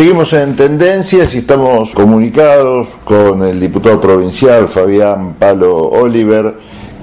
Seguimos 0.00 0.32
en 0.32 0.56
tendencias 0.56 1.34
y 1.34 1.38
estamos 1.38 1.90
comunicados 1.90 2.88
con 3.04 3.44
el 3.44 3.60
diputado 3.60 4.00
provincial 4.00 4.66
Fabián 4.66 5.34
Palo 5.34 5.76
Oliver, 5.76 6.54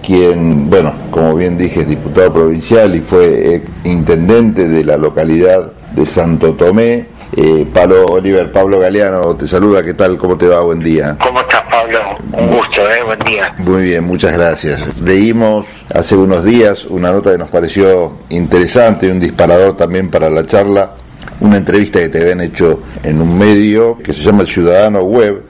quien, 0.04 0.68
bueno, 0.68 0.92
como 1.12 1.36
bien 1.36 1.60
dije, 1.60 1.82
es 1.82 1.88
diputado 1.90 2.34
provincial 2.34 2.96
y 2.96 3.02
fue 3.02 3.62
intendente 3.84 4.68
de 4.68 4.84
la 4.84 4.98
localidad 4.98 5.74
de 5.94 6.08
Santo 6.08 6.54
Tomé. 6.54 7.06
Eh, 7.36 7.68
Palo 7.72 8.04
Oliver, 8.08 8.52
Pablo 8.52 8.80
Galeano 8.80 9.36
te 9.36 9.48
saluda, 9.48 9.84
¿qué 9.84 9.94
tal? 9.94 10.18
¿Cómo 10.18 10.36
te 10.36 10.48
va? 10.48 10.62
Buen 10.62 10.80
día. 10.80 11.18
¿Cómo 11.22 11.40
estás, 11.42 11.62
Pablo? 11.70 12.00
Un 12.34 12.48
gusto, 12.48 12.82
¿eh? 12.82 13.04
Buen 13.06 13.20
día. 13.20 13.54
Muy 13.60 13.84
bien, 13.84 14.06
muchas 14.06 14.36
gracias. 14.36 14.98
Leímos 15.00 15.68
hace 15.94 16.16
unos 16.16 16.44
días 16.44 16.86
una 16.86 17.12
nota 17.12 17.32
que 17.32 17.38
nos 17.38 17.50
pareció 17.50 18.14
interesante, 18.30 19.12
un 19.12 19.20
disparador 19.20 19.78
también 19.78 20.10
para 20.10 20.32
la 20.32 20.48
charla, 20.48 20.94
una 21.40 21.58
entrevista 21.58 22.00
que 22.00 22.10
te 22.10 22.22
habían 22.22 22.42
hecho 22.42 22.82
en 23.04 23.22
un 23.22 23.38
medio 23.38 23.98
que 23.98 24.14
se 24.14 24.24
llama 24.24 24.42
El 24.42 24.48
Ciudadano 24.48 25.02
Web 25.02 25.44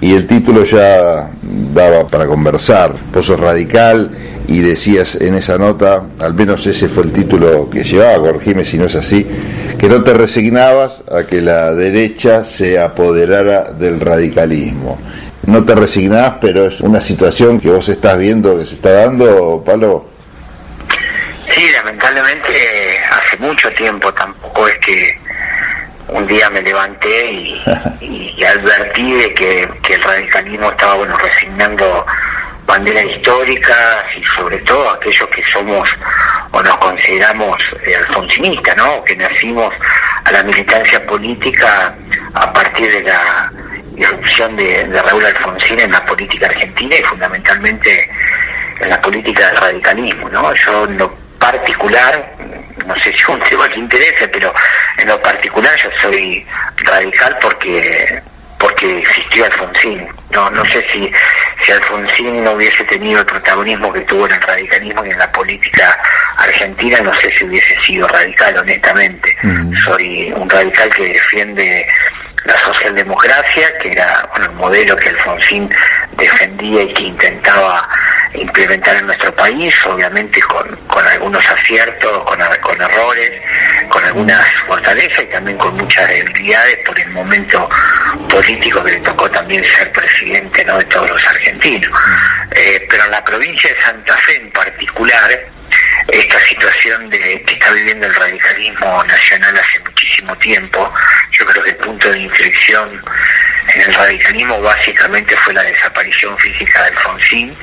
y 0.00 0.14
el 0.14 0.26
título 0.26 0.64
ya 0.64 1.30
daba 1.72 2.06
para 2.08 2.26
conversar. 2.26 2.94
Vos 3.12 3.28
radical 3.38 4.10
y 4.48 4.58
decías 4.58 5.14
en 5.14 5.34
esa 5.34 5.56
nota, 5.58 6.02
al 6.18 6.34
menos 6.34 6.66
ese 6.66 6.88
fue 6.88 7.04
el 7.04 7.12
título 7.12 7.70
que 7.70 7.84
llevaba, 7.84 8.18
corregime 8.18 8.64
si 8.64 8.76
no 8.78 8.86
es 8.86 8.96
así, 8.96 9.26
que 9.78 9.88
no 9.88 10.02
te 10.02 10.12
resignabas 10.12 11.04
a 11.10 11.22
que 11.24 11.40
la 11.40 11.72
derecha 11.72 12.44
se 12.44 12.80
apoderara 12.80 13.72
del 13.72 14.00
radicalismo. 14.00 14.98
No 15.46 15.64
te 15.64 15.74
resignás, 15.74 16.34
pero 16.40 16.66
es 16.66 16.80
una 16.80 17.00
situación 17.00 17.60
que 17.60 17.70
vos 17.70 17.88
estás 17.88 18.18
viendo 18.18 18.58
que 18.58 18.66
se 18.66 18.74
está 18.74 18.90
dando, 18.92 19.62
Palo. 19.64 20.06
Sí, 21.54 21.62
lamentablemente 21.72 22.50
hace 23.10 23.36
mucho 23.38 23.70
tiempo 23.72 24.12
tampoco 24.14 24.66
es 24.68 24.78
que 24.78 25.21
un 26.12 26.26
día 26.26 26.48
me 26.50 26.62
levanté 26.62 27.32
y, 27.32 28.44
advertí 28.44 29.12
de 29.14 29.34
que, 29.34 29.62
el 29.62 30.02
radicalismo 30.02 30.70
estaba 30.70 30.94
bueno 30.94 31.16
resignando 31.16 32.06
banderas 32.66 33.04
históricas 33.04 34.04
y 34.16 34.24
sobre 34.24 34.58
todo 34.58 34.90
aquellos 34.90 35.28
que 35.28 35.42
somos 35.44 35.88
o 36.50 36.62
nos 36.62 36.76
consideramos 36.78 37.56
eh, 37.84 37.94
alfonsinistas, 37.94 38.76
¿no? 38.76 39.04
que 39.04 39.14
nacimos 39.16 39.72
a 40.24 40.32
la 40.32 40.42
militancia 40.42 41.04
política 41.06 41.94
a 42.34 42.52
partir 42.52 42.90
de 42.90 43.02
la 43.02 43.52
irrupción 43.96 44.56
de, 44.56 44.84
de 44.84 45.02
Raúl 45.02 45.24
Alfonsín 45.24 45.80
en 45.80 45.92
la 45.92 46.04
política 46.04 46.46
argentina 46.46 46.96
y 46.96 47.02
fundamentalmente 47.02 48.10
en 48.80 48.88
la 48.88 49.00
política 49.00 49.46
del 49.48 49.56
radicalismo. 49.56 50.28
¿no? 50.30 50.54
Yo 50.54 50.84
en 50.84 50.98
lo 50.98 51.14
particular 51.38 52.34
no 52.86 52.94
sé 52.96 53.02
si 53.12 53.18
es 53.18 53.28
un 53.28 53.40
tema 53.40 53.68
que 53.68 53.80
interese, 53.80 54.28
pero 54.28 54.52
en 54.98 55.08
lo 55.08 55.20
particular 55.22 55.76
yo 55.76 55.90
soy 56.00 56.46
radical 56.84 57.36
porque 57.40 58.22
porque 58.62 58.98
existió 58.98 59.44
Alfonsín. 59.44 60.06
No, 60.30 60.48
no 60.50 60.64
sé 60.66 60.86
si, 60.92 61.10
si 61.64 61.72
Alfonsín 61.72 62.44
no 62.44 62.52
hubiese 62.52 62.84
tenido 62.84 63.18
el 63.18 63.26
protagonismo 63.26 63.92
que 63.92 64.02
tuvo 64.02 64.26
en 64.26 64.34
el 64.34 64.40
radicalismo 64.40 65.04
y 65.04 65.10
en 65.10 65.18
la 65.18 65.32
política 65.32 66.00
argentina, 66.36 67.00
no 67.00 67.12
sé 67.14 67.28
si 67.32 67.44
hubiese 67.44 67.76
sido 67.82 68.06
radical, 68.06 68.56
honestamente. 68.58 69.36
Soy 69.84 70.32
un 70.36 70.48
radical 70.48 70.88
que 70.90 71.08
defiende 71.08 71.84
la 72.44 72.58
socialdemocracia, 72.60 73.78
que 73.78 73.90
era 73.90 74.28
bueno, 74.30 74.46
el 74.46 74.52
modelo 74.52 74.96
que 74.96 75.08
Alfonsín 75.08 75.68
defendía 76.16 76.82
y 76.82 76.94
que 76.94 77.02
intentaba 77.02 77.88
implementar 78.34 78.96
en 78.96 79.06
nuestro 79.06 79.34
país, 79.34 79.74
obviamente 79.86 80.40
con, 80.42 80.76
con 80.86 81.06
algunos 81.06 81.44
aciertos, 81.50 82.22
con, 82.24 82.38
con 82.60 82.80
errores, 82.80 83.32
con 83.88 84.04
algunas 84.04 84.46
fortalezas 84.66 85.24
y 85.24 85.26
también 85.26 85.58
con 85.58 85.76
muchas 85.76 86.08
debilidades 86.08 86.78
por 86.84 86.98
el 86.98 87.10
momento 87.10 87.68
político 88.28 88.82
que 88.82 88.92
le 88.92 89.00
tocó 89.00 89.30
también 89.30 89.64
ser 89.64 89.90
presidente 89.92 90.64
¿no? 90.64 90.78
de 90.78 90.84
todos 90.84 91.10
los 91.10 91.26
argentinos. 91.26 91.90
Eh, 92.54 92.86
pero 92.88 93.04
en 93.04 93.10
la 93.10 93.24
provincia 93.24 93.70
de 93.70 93.80
Santa 93.80 94.16
Fe 94.18 94.36
en 94.36 94.50
particular, 94.50 95.51
esta 96.08 96.40
situación 96.46 97.08
de 97.10 97.18
que 97.44 97.54
está 97.54 97.72
viviendo 97.72 98.06
el 98.06 98.14
radicalismo 98.14 99.04
nacional 99.04 99.58
hace 99.58 99.80
muchísimo 99.80 100.36
tiempo, 100.36 100.92
yo 101.30 101.46
creo 101.46 101.62
que 101.62 101.70
el 101.70 101.76
punto 101.76 102.10
de 102.10 102.20
inflexión 102.20 103.02
en 103.74 103.80
el 103.80 103.94
radicalismo 103.94 104.60
básicamente 104.60 105.36
fue 105.36 105.54
la 105.54 105.62
desaparición 105.62 106.36
física 106.38 106.82
de 106.82 106.88
Alfonsín 106.88 107.56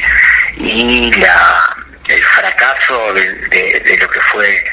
y 0.58 1.12
la, 1.14 1.78
el 2.08 2.24
fracaso 2.24 3.14
de, 3.14 3.98
lo 4.00 4.10
que 4.10 4.20
fue 4.22 4.64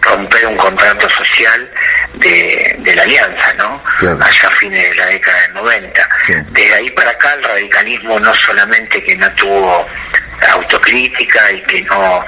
romper 0.00 0.46
un 0.46 0.56
contrato 0.56 1.08
social 1.08 1.70
de, 2.14 2.92
la 2.94 3.02
alianza, 3.02 3.54
¿no? 3.54 3.82
Allá 4.00 4.48
a 4.48 4.50
fines 4.52 4.90
de 4.90 4.94
la 4.94 5.06
década 5.06 5.40
del 5.42 5.54
90. 5.54 6.08
Desde 6.50 6.74
ahí 6.74 6.90
para 6.90 7.10
acá 7.10 7.34
el 7.34 7.42
radicalismo 7.42 8.20
no 8.20 8.34
solamente 8.34 9.02
que 9.02 9.16
no 9.16 9.30
tuvo 9.34 9.86
autocrítica 10.52 11.52
y 11.52 11.62
que 11.62 11.82
no, 11.82 12.24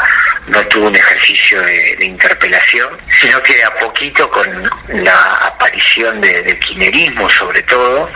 no 0.46 0.66
tuvo 0.66 0.86
un 0.88 0.96
ejercicio 0.96 1.60
de, 1.62 1.96
interpelación, 2.00 2.96
sino 3.20 3.42
que 3.42 3.62
a 3.64 3.74
poquito 3.74 4.30
con 4.30 4.70
la 4.88 5.36
aparición 5.42 6.20
de, 6.20 6.42
del 6.42 6.58
quinerismo 6.60 7.28
sobre 7.28 7.62
todo, 7.62 8.08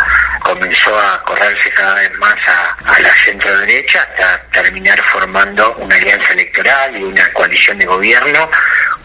comenzó 0.43 0.99
a 0.99 1.23
correrse 1.23 1.71
cada 1.71 1.95
vez 1.95 2.13
más 2.19 2.37
a, 2.49 2.77
a 2.85 3.01
la 3.01 3.13
centro 3.25 3.59
derecha 3.59 4.01
hasta 4.01 4.43
terminar 4.53 5.01
formando 5.03 5.75
una 5.77 5.97
alianza 5.97 6.33
electoral 6.33 6.97
y 6.97 7.03
una 7.03 7.33
coalición 7.33 7.79
de 7.79 7.87
gobierno 7.87 8.51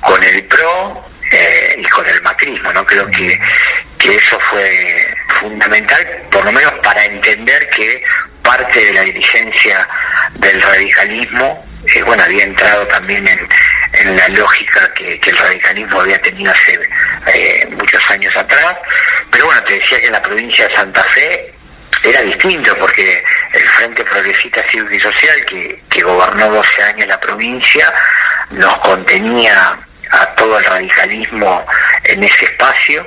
con 0.05 0.23
el 0.23 0.43
PRO 0.45 1.03
eh, 1.31 1.75
y 1.77 1.83
con 1.85 2.05
el 2.07 2.21
macrismo, 2.21 2.71
¿no? 2.71 2.85
Creo 2.85 3.07
que, 3.07 3.37
que 3.97 4.15
eso 4.15 4.39
fue 4.39 5.13
fundamental, 5.39 6.05
por 6.31 6.45
lo 6.45 6.51
menos 6.51 6.71
para 6.83 7.03
entender 7.05 7.67
que 7.69 8.03
parte 8.43 8.85
de 8.85 8.93
la 8.93 9.01
dirigencia 9.01 9.87
del 10.35 10.61
radicalismo, 10.61 11.65
eh, 11.93 12.03
bueno, 12.03 12.23
había 12.23 12.43
entrado 12.43 12.85
también 12.87 13.27
en, 13.27 14.15
la 14.15 14.27
lógica 14.29 14.93
que, 14.93 15.19
el 15.23 15.37
radicalismo 15.37 16.01
había 16.01 16.21
tenido 16.21 16.51
hace 16.51 16.79
eh, 17.33 17.67
muchos 17.71 18.01
años 18.11 18.35
atrás, 18.37 18.75
pero 19.31 19.45
bueno, 19.45 19.63
te 19.63 19.73
decía 19.73 19.99
que 19.99 20.05
en 20.05 20.11
la 20.11 20.21
provincia 20.21 20.67
de 20.67 20.75
Santa 20.75 21.03
Fe 21.03 21.53
era 22.03 22.21
distinto 22.21 22.77
porque 22.77 23.23
el 23.53 23.67
Frente 23.69 24.03
Progresista 24.03 24.61
Cívico 24.69 24.93
y 24.93 24.99
Social, 24.99 25.45
que, 25.45 25.81
que 25.89 26.03
gobernó 26.03 26.51
12 26.51 26.83
años 26.83 27.07
la 27.07 27.19
provincia, 27.19 27.91
nos 28.51 28.77
contenía 28.79 29.79
a 30.11 30.25
todo 30.35 30.57
el 30.57 30.65
radicalismo 30.65 31.65
en 32.03 32.23
ese 32.23 32.45
espacio. 32.45 33.05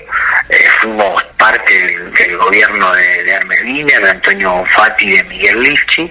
Eh, 0.49 0.65
fuimos 0.81 1.23
parte 1.37 1.73
del, 1.75 2.37
gobierno 2.37 2.93
de, 2.93 3.25
de 3.25 3.39
de 3.85 4.11
Antonio 4.11 4.53
Bonfatti 4.53 5.17
de 5.17 5.25
Miguel 5.25 5.63
Lifchi. 5.63 6.11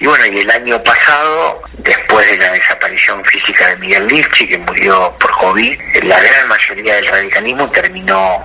Y 0.00 0.06
bueno, 0.06 0.26
y 0.26 0.40
el 0.40 0.50
año 0.50 0.82
pasado, 0.82 1.62
después 1.78 2.28
de 2.30 2.38
la 2.38 2.52
desaparición 2.52 3.24
física 3.24 3.68
de 3.68 3.76
Miguel 3.76 4.06
Lifchi, 4.08 4.48
que 4.48 4.58
murió 4.58 5.14
por 5.18 5.30
COVID, 5.32 5.80
la 6.02 6.20
gran 6.20 6.48
mayoría 6.48 6.96
del 6.96 7.06
radicalismo 7.06 7.70
terminó 7.70 8.44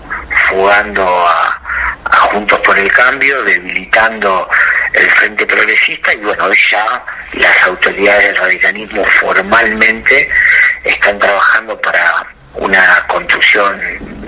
fugando 0.50 1.04
a, 1.06 1.64
Juntos 2.32 2.60
por 2.60 2.78
el 2.78 2.92
Cambio, 2.92 3.42
debilitando 3.44 4.50
el 4.94 5.10
Frente 5.12 5.46
Progresista 5.46 6.14
y 6.14 6.18
bueno, 6.18 6.52
ya 6.70 7.06
las 7.34 7.64
autoridades 7.64 8.26
del 8.26 8.36
radicalismo 8.36 9.06
formalmente 9.06 10.30
están 10.84 11.20
trabajando 11.20 11.80
para 11.82 12.28
una 12.58 13.06
construcción 13.08 13.80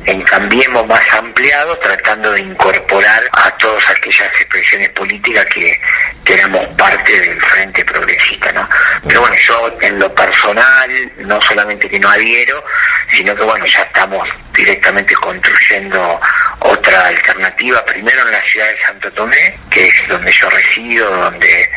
en 0.06 0.22
Cambiemos 0.24 0.86
más 0.88 1.02
ampliado, 1.14 1.78
tratando 1.78 2.32
de 2.32 2.42
incorporar 2.42 3.22
a 3.32 3.50
todas 3.58 3.84
aquellas 3.90 4.28
expresiones 4.34 4.90
políticas 4.90 5.46
que, 5.48 5.80
que 6.24 6.34
éramos 6.34 6.66
parte 6.78 7.20
del 7.20 7.40
Frente 7.42 7.84
Progresista, 7.86 8.52
¿no? 8.52 8.68
Pero 9.08 9.22
bueno, 9.22 9.36
yo 9.48 9.78
en 9.82 10.00
lo 10.00 10.14
personal, 10.14 11.12
no 11.18 11.42
solamente 11.42 11.90
que 11.90 12.00
no 12.00 12.10
adhiero, 12.10 12.64
sino 13.12 13.36
que 13.36 13.44
bueno, 13.44 13.66
ya 13.66 13.82
estamos 13.82 14.28
directamente 14.54 15.14
construyendo 15.16 16.20
otra 16.60 17.08
alternativa, 17.08 17.84
primero 17.86 18.26
en 18.26 18.32
la 18.32 18.42
ciudad 18.42 18.68
de 18.68 18.78
Santo 18.86 19.12
Tomé, 19.14 19.60
que 19.70 19.88
es 19.88 20.08
donde 20.08 20.32
yo 20.32 20.50
resido, 20.50 21.10
donde 21.10 21.70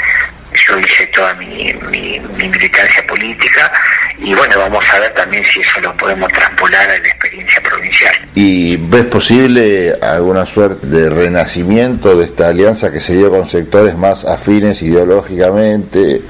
yo 0.54 0.78
hice 0.78 1.06
toda 1.08 1.34
mi, 1.34 1.72
mi, 1.90 2.20
militancia 2.38 3.06
política 3.06 3.72
y 4.18 4.34
bueno, 4.34 4.54
vamos 4.58 4.84
a 4.92 5.00
ver 5.00 5.12
también 5.14 5.42
si 5.44 5.60
eso 5.60 5.80
lo 5.80 5.96
podemos 5.96 6.30
traspolar 6.32 6.84
a 6.84 6.88
la 6.88 6.96
experiencia 6.96 7.60
provincial. 7.62 8.14
¿Y 8.34 8.76
ves 8.76 9.04
posible 9.04 9.94
alguna 10.00 10.46
suerte 10.46 10.86
de 10.86 11.10
renacimiento 11.10 12.16
de 12.16 12.26
esta 12.26 12.48
alianza 12.48 12.90
que 12.92 13.00
se 13.00 13.14
dio 13.16 13.30
con 13.30 13.46
sectores 13.48 13.96
más 13.96 14.24
afines 14.24 14.82
ideológicamente? 14.82 16.22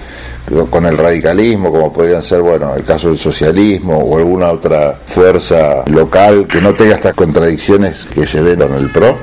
con 0.70 0.84
el 0.86 0.98
radicalismo, 0.98 1.70
como 1.70 1.92
podrían 1.92 2.22
ser, 2.22 2.40
bueno, 2.40 2.74
el 2.74 2.84
caso 2.84 3.08
del 3.08 3.18
socialismo 3.18 3.96
o 3.98 4.18
alguna 4.18 4.50
otra 4.50 4.98
fuerza 5.06 5.82
local 5.86 6.46
que 6.46 6.60
no 6.60 6.74
tenga 6.74 6.96
estas 6.96 7.14
contradicciones 7.14 8.06
que 8.12 8.26
se 8.26 8.40
ven 8.40 8.60
en 8.60 8.74
el 8.74 8.90
PRO? 8.90 9.18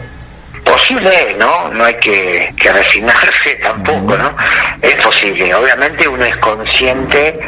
Posible 0.90 1.36
¿no? 1.38 1.70
No 1.72 1.86
hay 1.86 1.94
que, 1.96 2.54
que 2.58 2.72
resignarse 2.72 3.56
tampoco, 3.64 4.18
¿no? 4.18 4.36
Es 4.82 4.96
posible. 4.96 5.54
Obviamente 5.54 6.08
uno 6.08 6.26
es 6.26 6.38
consciente 6.38 7.40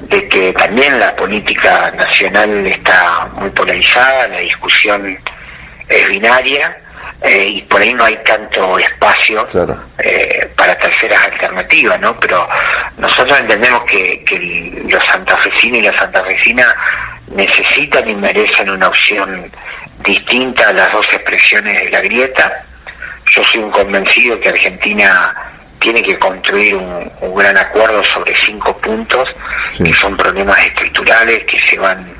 de 0.00 0.28
que 0.28 0.52
también 0.52 0.98
la 0.98 1.14
política 1.14 1.90
nacional 1.96 2.66
está 2.66 3.28
muy 3.34 3.50
polarizada, 3.50 4.28
la 4.28 4.38
discusión 4.38 5.18
es 5.88 6.08
binaria 6.08 6.78
eh, 7.20 7.46
y 7.46 7.62
por 7.62 7.80
ahí 7.80 7.92
no 7.92 8.04
hay 8.04 8.16
tanto 8.24 8.78
espacio 8.78 9.46
eh, 9.98 10.48
para 10.56 10.78
terceras 10.78 11.24
alternativas, 11.24 12.00
¿no? 12.00 12.18
Pero 12.20 12.48
nosotros 12.96 13.38
entendemos 13.40 13.82
que, 13.82 14.22
que 14.24 14.82
los 14.88 15.04
santafesinos 15.04 15.78
y 15.78 15.82
las 15.82 15.96
santafesinas 15.96 16.74
necesitan 17.34 18.08
y 18.08 18.14
merecen 18.14 18.70
una 18.70 18.88
opción 18.88 19.50
distinta 20.04 20.68
a 20.68 20.72
las 20.72 20.92
dos 20.92 21.06
expresiones 21.12 21.82
de 21.82 21.90
la 21.90 22.00
grieta. 22.00 22.64
Yo 23.38 23.44
soy 23.44 23.60
un 23.60 23.70
convencido 23.70 24.40
que 24.40 24.48
Argentina 24.48 25.32
tiene 25.78 26.02
que 26.02 26.18
construir 26.18 26.74
un, 26.74 27.08
gran 27.36 27.56
acuerdo 27.56 28.02
sobre 28.02 28.34
cinco 28.34 28.76
puntos 28.78 29.28
que 29.76 29.94
son 29.94 30.16
problemas 30.16 30.58
estructurales 30.58 31.44
que 31.44 31.56
se 31.60 31.78
van 31.78 32.12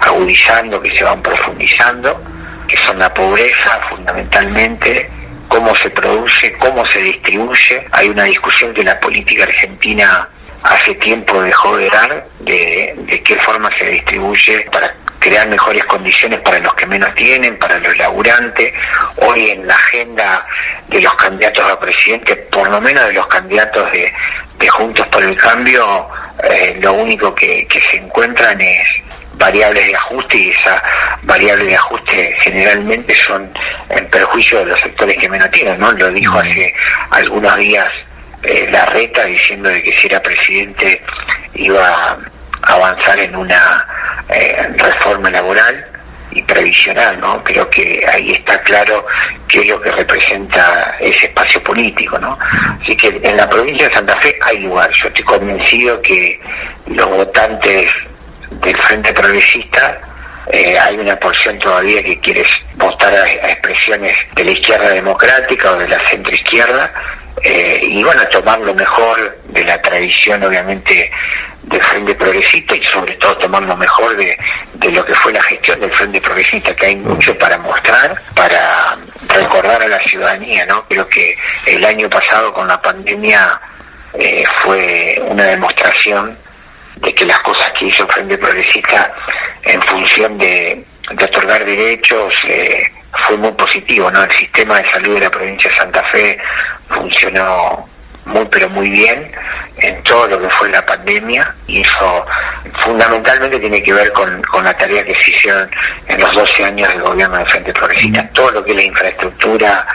agudizando, 0.00 0.78
que 0.82 0.94
se 0.94 1.02
van 1.02 1.22
profundizando 1.22 2.20
que 2.68 2.76
son 2.76 2.98
la 2.98 3.14
pobreza 3.14 3.80
fundamentalmente, 3.88 5.08
cómo 5.48 5.74
se 5.76 5.88
produce, 5.88 6.52
cómo 6.58 6.84
se 6.84 7.00
distribuye. 7.00 7.86
Hay 7.92 8.10
una 8.10 8.24
discusión 8.24 8.74
que 8.74 8.84
la 8.84 9.00
política 9.00 9.44
argentina 9.44 10.28
hace 10.66 10.94
tiempo 10.96 11.40
dejó 11.40 11.76
de 11.76 11.90
dar 11.90 12.26
de, 12.40 12.94
de 12.96 13.22
qué 13.22 13.36
forma 13.36 13.70
se 13.78 13.86
distribuye 13.90 14.66
para 14.72 14.94
crear 15.18 15.48
mejores 15.48 15.84
condiciones 15.86 16.40
para 16.40 16.58
los 16.60 16.74
que 16.74 16.86
menos 16.86 17.14
tienen, 17.14 17.58
para 17.58 17.78
los 17.78 17.96
laburantes. 17.96 18.72
Hoy 19.16 19.50
en 19.50 19.66
la 19.66 19.74
agenda 19.74 20.46
de 20.88 21.00
los 21.00 21.14
candidatos 21.14 21.64
a 21.70 21.80
presidente, 21.80 22.36
por 22.36 22.68
lo 22.68 22.80
menos 22.80 23.06
de 23.06 23.12
los 23.14 23.26
candidatos 23.26 23.90
de, 23.92 24.12
de 24.58 24.68
Juntos 24.68 25.06
por 25.08 25.22
el 25.22 25.36
Cambio, 25.36 26.08
eh, 26.44 26.78
lo 26.80 26.92
único 26.92 27.34
que, 27.34 27.66
que 27.66 27.80
se 27.80 27.96
encuentran 27.96 28.60
es 28.60 28.86
variables 29.34 29.86
de 29.86 29.96
ajuste 29.96 30.36
y 30.38 30.50
esa 30.50 30.82
variable 31.22 31.64
de 31.64 31.74
ajuste 31.74 32.36
generalmente 32.40 33.14
son 33.14 33.52
en 33.90 34.08
perjuicio 34.08 34.60
de 34.60 34.66
los 34.66 34.80
sectores 34.80 35.16
que 35.18 35.28
menos 35.28 35.50
tienen, 35.50 35.78
¿no? 35.78 35.92
Lo 35.92 36.10
dijo 36.10 36.38
hace 36.38 36.74
algunos 37.10 37.56
días 37.56 37.90
eh, 38.46 38.68
la 38.70 38.86
reta 38.86 39.24
diciendo 39.24 39.68
de 39.68 39.82
que 39.82 39.92
si 39.92 40.06
era 40.06 40.22
presidente 40.22 41.02
iba 41.54 41.86
a 41.86 42.18
avanzar 42.62 43.18
en 43.18 43.36
una 43.36 43.86
eh, 44.28 44.68
reforma 44.76 45.30
laboral 45.30 45.86
y 46.30 46.42
previsional, 46.42 47.18
¿no? 47.20 47.42
Creo 47.42 47.68
que 47.70 48.04
ahí 48.12 48.32
está 48.32 48.60
claro 48.62 49.06
qué 49.48 49.60
es 49.60 49.68
lo 49.68 49.80
que 49.80 49.90
representa 49.92 50.96
ese 51.00 51.26
espacio 51.26 51.62
político, 51.62 52.18
¿no? 52.18 52.38
Así 52.82 52.96
que 52.96 53.08
en 53.22 53.36
la 53.36 53.48
provincia 53.48 53.88
de 53.88 53.94
Santa 53.94 54.16
Fe 54.16 54.36
hay 54.42 54.58
lugar. 54.58 54.90
Yo 54.92 55.08
estoy 55.08 55.24
convencido 55.24 56.00
que 56.02 56.40
los 56.86 57.08
votantes 57.08 57.90
del 58.50 58.76
Frente 58.82 59.12
Progresista 59.12 59.98
eh, 60.48 60.78
hay 60.78 60.96
una 60.96 61.16
porción 61.16 61.58
todavía 61.58 62.02
que 62.02 62.20
quiere 62.20 62.44
votar 62.76 63.12
a, 63.12 63.26
expresiones 63.26 64.14
de 64.34 64.44
la 64.44 64.50
izquierda 64.52 64.90
democrática 64.90 65.72
o 65.72 65.76
de 65.78 65.88
la 65.88 65.98
centroizquierda 66.08 66.92
eh, 67.46 67.80
y 67.82 68.02
a 68.02 68.28
tomar 68.28 68.58
lo 68.60 68.74
mejor 68.74 69.38
de 69.48 69.64
la 69.64 69.80
tradición 69.80 70.42
obviamente 70.42 71.10
del 71.62 71.82
Frente 71.82 72.14
Progresista 72.14 72.74
y 72.74 72.82
sobre 72.82 73.14
todo 73.14 73.36
tomar 73.38 73.62
lo 73.62 73.76
mejor 73.76 74.16
de, 74.16 74.36
de 74.74 74.90
lo 74.90 75.04
que 75.04 75.14
fue 75.14 75.32
la 75.32 75.42
gestión 75.42 75.80
del 75.80 75.92
Frente 75.92 76.20
Progresista, 76.20 76.74
que 76.74 76.86
hay 76.86 76.96
mucho 76.96 77.36
para 77.38 77.58
mostrar, 77.58 78.20
para 78.34 78.96
recordar 79.28 79.82
a 79.82 79.88
la 79.88 79.98
ciudadanía, 80.00 80.66
¿no? 80.66 80.84
Creo 80.88 81.08
que 81.08 81.36
el 81.66 81.84
año 81.84 82.08
pasado 82.08 82.52
con 82.52 82.66
la 82.66 82.80
pandemia 82.80 83.60
eh, 84.14 84.44
fue 84.62 85.22
una 85.28 85.44
demostración 85.44 86.36
de 86.96 87.14
que 87.14 87.24
las 87.24 87.40
cosas 87.40 87.70
que 87.78 87.86
hizo 87.86 88.06
Frente 88.08 88.38
Progresista 88.38 89.12
en 89.62 89.80
función 89.82 90.38
de, 90.38 90.84
otorgar 91.10 91.64
derechos 91.64 92.34
eh, 92.48 92.90
fue 93.26 93.36
muy 93.36 93.52
positivo, 93.52 94.10
¿no? 94.10 94.24
El 94.24 94.30
sistema 94.32 94.80
de 94.80 94.90
salud 94.90 95.14
de 95.14 95.20
la 95.20 95.30
provincia 95.30 95.70
de 95.70 95.76
Santa 95.76 96.02
Fe 96.04 96.38
funcionó 96.88 97.88
muy 98.26 98.46
pero 98.50 98.68
muy 98.70 98.90
bien 98.90 99.30
en 99.78 100.02
todo 100.02 100.26
lo 100.28 100.40
que 100.40 100.48
fue 100.50 100.70
la 100.70 100.84
pandemia 100.84 101.54
y 101.66 101.80
eso 101.80 102.24
fundamentalmente 102.78 103.58
tiene 103.58 103.82
que 103.82 103.92
ver 103.92 104.10
con, 104.12 104.42
la 104.64 104.76
tarea 104.76 105.04
que 105.04 105.14
se 105.14 105.30
hicieron 105.30 105.68
en 106.08 106.18
los 106.18 106.34
12 106.34 106.64
años 106.64 106.88
del 106.88 107.02
gobierno 107.02 107.36
de 107.38 107.46
Frente 107.46 107.72
Progresista. 107.72 108.28
Todo 108.32 108.50
lo 108.52 108.64
que 108.64 108.70
es 108.70 108.76
la 108.76 108.82
infraestructura 108.84 109.86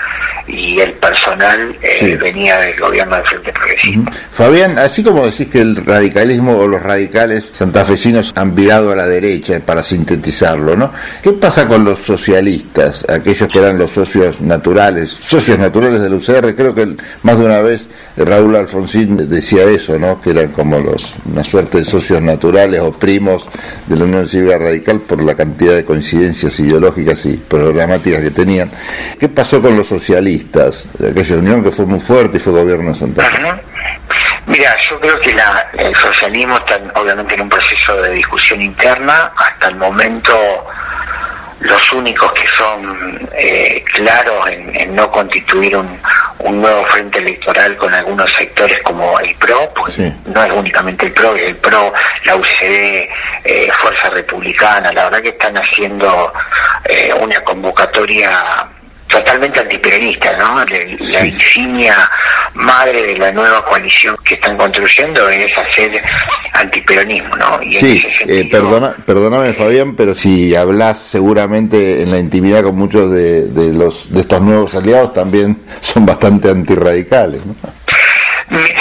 y 0.47 0.79
el 0.79 0.93
personal 0.93 1.75
eh, 1.81 2.17
venía 2.21 2.57
del 2.59 2.79
gobierno 2.79 3.15
del 3.15 3.25
Frente 3.25 3.53
Progresista. 3.53 4.11
Fabián, 4.31 4.77
así 4.77 5.03
como 5.03 5.25
decís 5.25 5.47
que 5.47 5.61
el 5.61 5.75
radicalismo 5.83 6.57
o 6.57 6.67
los 6.67 6.81
radicales 6.81 7.49
santafesinos 7.53 8.31
han 8.35 8.53
virado 8.53 8.91
a 8.91 8.95
la 8.95 9.07
derecha, 9.07 9.59
para 9.59 9.83
sintetizarlo, 9.83 10.75
¿no? 10.75 10.93
¿Qué 11.21 11.33
pasa 11.33 11.67
con 11.67 11.83
los 11.83 11.99
socialistas, 11.99 13.05
aquellos 13.09 13.49
que 13.51 13.59
eran 13.59 13.77
los 13.77 13.91
socios 13.91 14.39
naturales, 14.41 15.17
socios 15.25 15.57
naturales 15.57 16.01
del 16.01 16.13
UCR? 16.13 16.55
Creo 16.55 16.75
que 16.75 16.95
más 17.23 17.37
de 17.37 17.45
una 17.45 17.61
vez 17.61 17.87
Raúl 18.25 18.55
Alfonsín 18.55 19.29
decía 19.29 19.63
eso, 19.63 19.97
¿no? 19.97 20.19
Que 20.21 20.31
eran 20.31 20.49
como 20.49 20.79
los 20.79 21.13
una 21.25 21.43
suerte 21.43 21.79
de 21.79 21.85
socios 21.85 22.21
naturales 22.21 22.81
o 22.81 22.91
primos 22.91 23.47
de 23.87 23.95
la 23.95 24.03
Unión 24.03 24.27
Cívica 24.27 24.57
Radical 24.57 25.01
por 25.01 25.23
la 25.23 25.35
cantidad 25.35 25.75
de 25.75 25.85
coincidencias 25.85 26.59
ideológicas 26.59 27.25
y 27.25 27.37
programáticas 27.37 28.21
que 28.21 28.31
tenían. 28.31 28.71
¿Qué 29.19 29.29
pasó 29.29 29.61
con 29.61 29.77
los 29.77 29.87
socialistas? 29.87 30.85
De 30.97 31.11
aquella 31.11 31.35
unión 31.37 31.63
que 31.63 31.71
fue 31.71 31.85
muy 31.85 31.99
fuerte 31.99 32.37
y 32.37 32.39
fue 32.39 32.53
gobierno 32.53 32.91
de 32.91 32.95
Santa 32.95 33.23
Fe. 33.23 33.41
Mira, 34.47 34.75
yo 34.89 34.99
creo 34.99 35.19
que 35.19 35.33
la, 35.33 35.69
el 35.77 35.95
socialismo 35.95 36.57
está 36.57 36.81
obviamente 36.95 37.35
en 37.35 37.41
un 37.41 37.49
proceso 37.49 38.01
de 38.01 38.11
discusión 38.11 38.61
interna. 38.61 39.31
Hasta 39.35 39.69
el 39.69 39.75
momento 39.75 40.33
los 41.61 41.93
únicos 41.93 42.31
que 42.33 42.47
son 42.47 43.29
eh, 43.37 43.83
claros 43.93 44.47
en, 44.49 44.95
no 44.95 45.09
constituir 45.11 45.77
un, 45.77 45.99
nuevo 46.59 46.85
frente 46.85 47.19
electoral 47.19 47.77
con 47.77 47.93
algunos 47.93 48.29
sectores 48.33 48.79
como 48.81 49.17
el 49.19 49.33
PRO, 49.35 49.71
pues 49.73 49.97
no 49.99 50.43
es 50.43 50.51
únicamente 50.51 51.05
el 51.05 51.13
PRO, 51.13 51.33
es 51.35 51.43
el 51.43 51.55
PRO, 51.55 51.93
la 52.25 52.35
UCD, 52.35 53.07
eh, 53.43 53.71
Fuerza 53.71 54.09
Republicana, 54.09 54.91
la 54.91 55.05
verdad 55.05 55.21
que 55.21 55.29
están 55.29 55.57
haciendo 55.57 56.33
eh, 56.83 57.13
una 57.19 57.39
convocatoria 57.41 58.67
totalmente 59.11 59.59
antiperonista, 59.59 60.35
¿no? 60.37 60.63
La, 60.65 61.25
insignia 61.25 62.09
madre 62.53 63.03
de 63.03 63.17
la 63.17 63.31
nueva 63.31 63.63
coalición 63.65 64.15
que 64.23 64.35
están 64.35 64.57
construyendo 64.57 65.29
es 65.29 65.55
hacer 65.57 66.01
antiperonismo, 66.53 67.35
¿no? 67.35 67.59
sí, 67.71 68.03
eh, 68.27 68.47
perdona, 68.49 68.95
perdóname 69.05 69.53
Fabián, 69.53 69.95
pero 69.95 70.15
si 70.15 70.55
hablas 70.55 70.99
seguramente 70.99 72.01
en 72.01 72.11
la 72.11 72.19
intimidad 72.19 72.63
con 72.63 72.75
muchos 72.77 73.11
de, 73.11 73.47
de, 73.47 73.73
los 73.73 74.11
de 74.11 74.21
estos 74.21 74.41
nuevos 74.41 74.73
aliados 74.75 75.13
también 75.13 75.63
son 75.81 76.05
bastante 76.05 76.49
antirradicales, 76.49 77.41
¿no? 77.45 77.55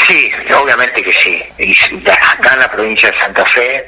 Sí, 0.07 0.31
obviamente 0.61 1.03
que 1.03 1.13
sí. 1.13 1.43
Y 1.59 1.73
acá 2.09 2.55
en 2.55 2.61
la 2.61 2.71
provincia 2.71 3.09
de 3.09 3.19
Santa 3.19 3.45
Fe 3.47 3.87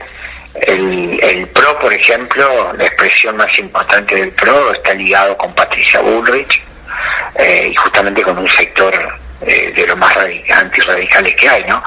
el, 0.54 1.18
el, 1.22 1.46
PRO, 1.48 1.78
por 1.78 1.92
ejemplo, 1.92 2.72
la 2.76 2.84
expresión 2.84 3.36
más 3.36 3.58
importante 3.58 4.14
del 4.14 4.30
PRO 4.32 4.72
está 4.72 4.94
ligado 4.94 5.36
con 5.36 5.54
Patricia 5.54 6.00
Bullrich 6.00 6.62
eh, 7.36 7.68
y 7.70 7.74
justamente 7.74 8.22
con 8.22 8.38
un 8.38 8.48
sector 8.48 8.92
eh, 9.40 9.72
de 9.74 9.86
los 9.86 9.96
más 9.96 10.14
antirradicales 10.54 11.34
que 11.34 11.48
hay, 11.48 11.64
¿no? 11.64 11.82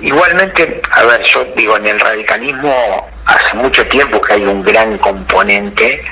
Igualmente, 0.00 0.80
a 0.90 1.04
ver, 1.04 1.22
yo 1.22 1.44
digo, 1.56 1.76
en 1.76 1.86
el 1.86 2.00
radicalismo 2.00 3.08
hace 3.24 3.54
mucho 3.56 3.86
tiempo 3.86 4.20
que 4.20 4.34
hay 4.34 4.44
un 4.44 4.62
gran 4.62 4.96
componente 4.98 6.02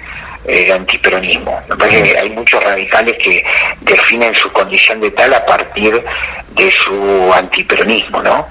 eh, 0.46 0.72
antiperonismo. 0.72 1.62
Me 1.68 1.76
parece 1.76 2.02
que 2.02 2.18
hay 2.18 2.30
muchos 2.30 2.62
radicales 2.62 3.14
que 3.22 3.42
definen 3.80 4.34
su 4.34 4.50
condición 4.52 5.00
de 5.00 5.10
tal 5.12 5.32
a 5.32 5.44
partir 5.44 6.04
de 6.50 6.70
su 6.70 7.32
antiperonismo, 7.34 8.22
¿no? 8.22 8.46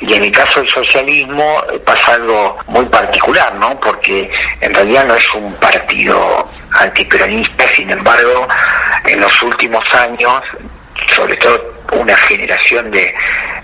Y 0.00 0.14
en 0.14 0.24
el 0.24 0.30
caso 0.30 0.60
del 0.60 0.68
socialismo 0.68 1.62
pasa 1.84 2.14
algo 2.14 2.58
muy 2.66 2.84
particular, 2.86 3.54
¿no? 3.54 3.78
Porque 3.80 4.30
en 4.60 4.74
realidad 4.74 5.06
no 5.06 5.14
es 5.14 5.34
un 5.34 5.52
partido 5.54 6.48
antiperonista, 6.72 7.66
sin 7.68 7.90
embargo, 7.90 8.46
en 9.06 9.20
los 9.20 9.42
últimos 9.42 9.84
años, 9.94 10.42
sobre 11.14 11.36
todo 11.36 11.74
una 11.92 12.16
generación 12.16 12.90
de, 12.90 13.14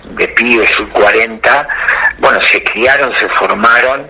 de 0.04 0.28
pibes 0.28 0.70
sub 0.70 0.90
40, 0.92 1.68
bueno, 2.18 2.40
se 2.50 2.62
criaron, 2.62 3.14
se 3.14 3.28
formaron 3.28 4.06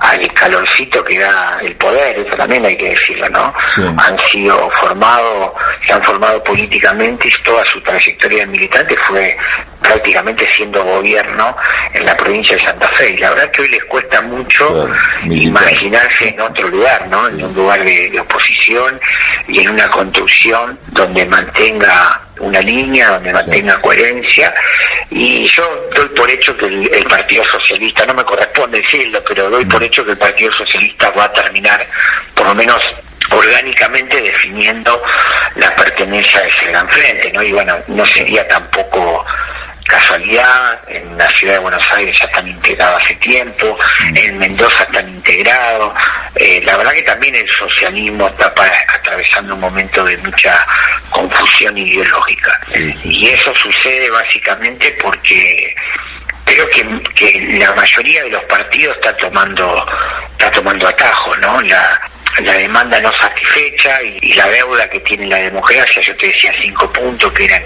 al 0.00 0.32
calorcito 0.32 1.02
que 1.04 1.18
da 1.18 1.58
el 1.60 1.74
poder, 1.76 2.18
eso 2.18 2.36
también 2.36 2.64
hay 2.64 2.76
que 2.76 2.90
decirlo, 2.90 3.28
¿no? 3.30 3.52
Han 3.76 4.18
sido 4.30 4.70
formados, 4.70 5.52
se 5.86 5.92
han 5.92 6.02
formado 6.02 6.42
políticamente 6.44 7.28
y 7.28 7.42
toda 7.42 7.64
su 7.64 7.80
trayectoria 7.82 8.40
de 8.40 8.46
militante 8.46 8.96
fue 8.96 9.36
prácticamente 9.80 10.46
siendo 10.54 10.84
gobierno 10.84 11.56
en 11.94 12.04
la 12.04 12.16
provincia 12.16 12.56
de 12.56 12.62
Santa 12.62 12.88
Fe. 12.88 13.10
Y 13.10 13.16
la 13.16 13.30
verdad 13.30 13.50
que 13.50 13.62
hoy 13.62 13.68
les 13.70 13.84
cuesta 13.84 14.20
mucho 14.22 14.88
imaginarse 15.24 16.28
en 16.28 16.40
otro 16.40 16.68
lugar, 16.68 17.08
¿no? 17.08 17.26
En 17.28 17.44
un 17.44 17.54
lugar 17.54 17.82
de 17.82 18.20
oposición 18.20 19.00
y 19.48 19.60
en 19.60 19.70
una 19.70 19.88
construcción 19.88 20.78
donde 20.88 21.24
mantenga 21.26 22.27
una 22.40 22.60
línea 22.60 23.10
donde 23.10 23.32
mantenga 23.32 23.80
coherencia 23.80 24.52
y 25.10 25.46
yo 25.48 25.88
doy 25.94 26.08
por 26.08 26.30
hecho 26.30 26.56
que 26.56 26.66
el, 26.66 27.06
Partido 27.08 27.44
Socialista, 27.44 28.04
no 28.06 28.14
me 28.14 28.24
corresponde 28.24 28.78
decirlo, 28.78 29.22
pero 29.26 29.50
doy 29.50 29.64
por 29.64 29.82
hecho 29.82 30.04
que 30.04 30.12
el 30.12 30.18
Partido 30.18 30.52
Socialista 30.52 31.10
va 31.10 31.24
a 31.24 31.32
terminar 31.32 31.86
por 32.34 32.46
lo 32.46 32.54
menos 32.54 32.82
orgánicamente 33.30 34.20
definiendo 34.20 35.02
la 35.56 35.74
pertenencia 35.74 36.40
a 36.40 36.46
ese 36.46 36.66
gran 36.66 36.88
frente, 36.88 37.30
¿no? 37.32 37.42
Y 37.42 37.52
bueno, 37.52 37.78
no 37.88 38.06
sería 38.06 38.46
tampoco 38.46 39.24
casualidad, 39.88 40.80
en 40.86 41.16
la 41.16 41.28
ciudad 41.30 41.54
de 41.54 41.58
Buenos 41.60 41.92
Aires 41.92 42.16
ya 42.18 42.26
están 42.26 42.46
integrados 42.46 43.02
hace 43.02 43.14
tiempo, 43.16 43.76
en 44.14 44.38
Mendoza 44.38 44.84
están 44.84 45.08
integrados, 45.08 45.92
eh, 46.36 46.60
la 46.64 46.76
verdad 46.76 46.92
que 46.92 47.02
también 47.02 47.34
el 47.34 47.48
socialismo 47.48 48.28
está 48.28 48.52
atravesando 48.94 49.54
un 49.54 49.60
momento 49.60 50.04
de 50.04 50.16
mucha 50.18 50.64
confusión 51.10 51.76
ideológica. 51.76 52.60
Y 53.02 53.28
eso 53.28 53.54
sucede 53.54 54.10
básicamente 54.10 54.96
porque 55.02 55.74
creo 56.44 56.68
que, 56.68 57.02
que 57.14 57.56
la 57.58 57.74
mayoría 57.74 58.22
de 58.22 58.30
los 58.30 58.44
partidos 58.44 58.94
está 58.96 59.16
tomando 59.16 59.86
está 60.32 60.50
tomando 60.52 60.86
atajos, 60.86 61.38
¿no? 61.40 61.60
La, 61.62 62.00
la 62.40 62.54
demanda 62.54 63.00
no 63.00 63.12
satisfecha 63.12 64.02
y, 64.02 64.32
la 64.34 64.46
deuda 64.48 64.88
que 64.88 65.00
tiene 65.00 65.26
la 65.26 65.38
democracia, 65.38 66.00
yo 66.02 66.16
te 66.16 66.28
decía 66.28 66.52
cinco 66.60 66.92
puntos 66.92 67.32
que 67.32 67.44
eran 67.44 67.62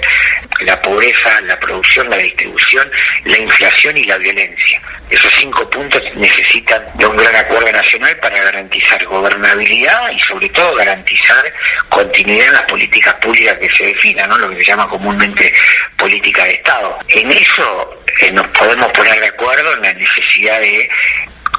la 0.61 0.81
pobreza, 0.81 1.41
la 1.43 1.59
producción, 1.59 2.09
la 2.09 2.17
distribución, 2.17 2.91
la 3.25 3.39
inflación 3.39 3.97
y 3.97 4.05
la 4.05 4.17
violencia. 4.19 4.81
Esos 5.11 5.33
cinco 5.35 5.69
puntos 5.69 6.01
necesitan 6.15 6.83
de 6.95 7.07
un 7.07 7.17
gran 7.17 7.37
acuerdo 7.37 7.71
nacional 7.73 8.17
para 8.19 8.43
garantizar 8.43 9.05
gobernabilidad 9.05 10.11
y 10.13 10.19
sobre 10.21 10.49
todo 10.51 10.75
garantizar 10.77 11.53
continuidad 11.89 12.47
en 12.47 12.53
las 12.55 12.63
políticas 12.63 13.15
públicas 13.15 13.59
que 13.59 13.69
se 13.71 13.87
definan, 13.87 14.29
¿no? 14.31 14.39
lo 14.39 14.51
que 14.51 14.61
se 14.61 14.67
llama 14.67 14.89
comúnmente 14.89 15.53
política 15.97 16.45
de 16.45 16.53
Estado. 16.53 16.99
En 17.09 17.31
eso 17.31 18.03
eh, 18.21 18.33
nos 18.33 18.47
podemos 18.49 18.89
poner 18.93 19.21
de 19.21 19.27
acuerdo 19.27 19.75
en 19.75 19.83
la 19.83 19.93
necesidad 19.95 20.61
de 20.61 20.89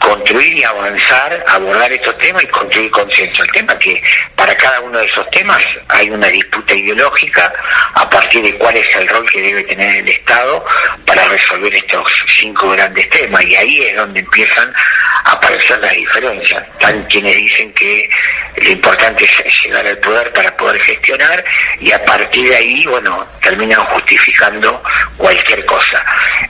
construir 0.04 0.58
y 0.58 0.64
avanzar, 0.64 1.44
abordar 1.48 1.92
estos 1.92 2.18
temas 2.18 2.44
y 2.44 2.48
construir 2.48 2.92
consenso. 2.92 3.42
El 3.42 3.52
tema 3.52 3.80
que 3.80 4.04
para 4.36 4.54
cada 4.56 4.82
uno 4.82 5.00
de 5.00 5.06
esos 5.06 5.30
temas 5.32 5.64
hay 5.88 6.10
una 6.10 6.28
disputa 6.28 6.74
ideológica 6.74 7.52
a 7.94 8.10
partir 8.10 8.44
de 8.44 8.58
cuál 8.58 8.76
es 8.76 8.96
el 8.98 9.08
rol 9.08 9.26
que 9.32 9.42
debe 9.42 9.64
tener 9.64 10.04
el 10.04 10.10
Estado 10.10 10.66
para 11.06 11.26
resolver 11.30 11.74
estos 11.74 12.04
cinco 12.38 12.70
grandes 12.72 13.10
temas 13.10 13.46
y 13.46 13.56
ahí 13.56 13.82
es 13.82 13.96
donde 13.96 14.20
empiezan 14.20 14.74
a 15.24 15.32
aparecer 15.32 15.80
las 15.80 15.94
diferencias. 15.94 16.62
Están 16.74 17.04
quienes 17.06 17.38
dicen 17.38 17.72
que 17.74 18.10
lo 18.58 18.70
importante 18.72 19.24
es 19.24 19.64
llegar 19.64 19.88
al 19.88 19.98
poder 20.00 20.34
para 20.34 20.56
poder 20.58 20.82
gestionar 20.82 21.44
y 21.80 21.94
a 21.94 22.04
partir 22.04 22.50
de 22.50 22.56
ahí, 22.58 22.86
bueno, 22.86 23.26
terminan 23.42 23.86
justificando 23.86 24.84
cualquier 25.16 25.66
cosa. 25.66 26.04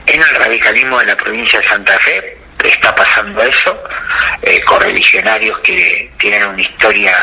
En 0.08 0.22
el 0.22 0.36
radicalismo 0.36 1.00
de 1.00 1.06
la 1.06 1.16
provincia 1.16 1.60
de 1.60 1.68
Santa 1.68 2.00
Fe, 2.00 2.43
está 2.68 2.94
pasando 2.96 3.42
eso, 3.44 3.73
que 5.64 6.12
tienen 6.18 6.46
una 6.48 6.62
historia 6.62 7.16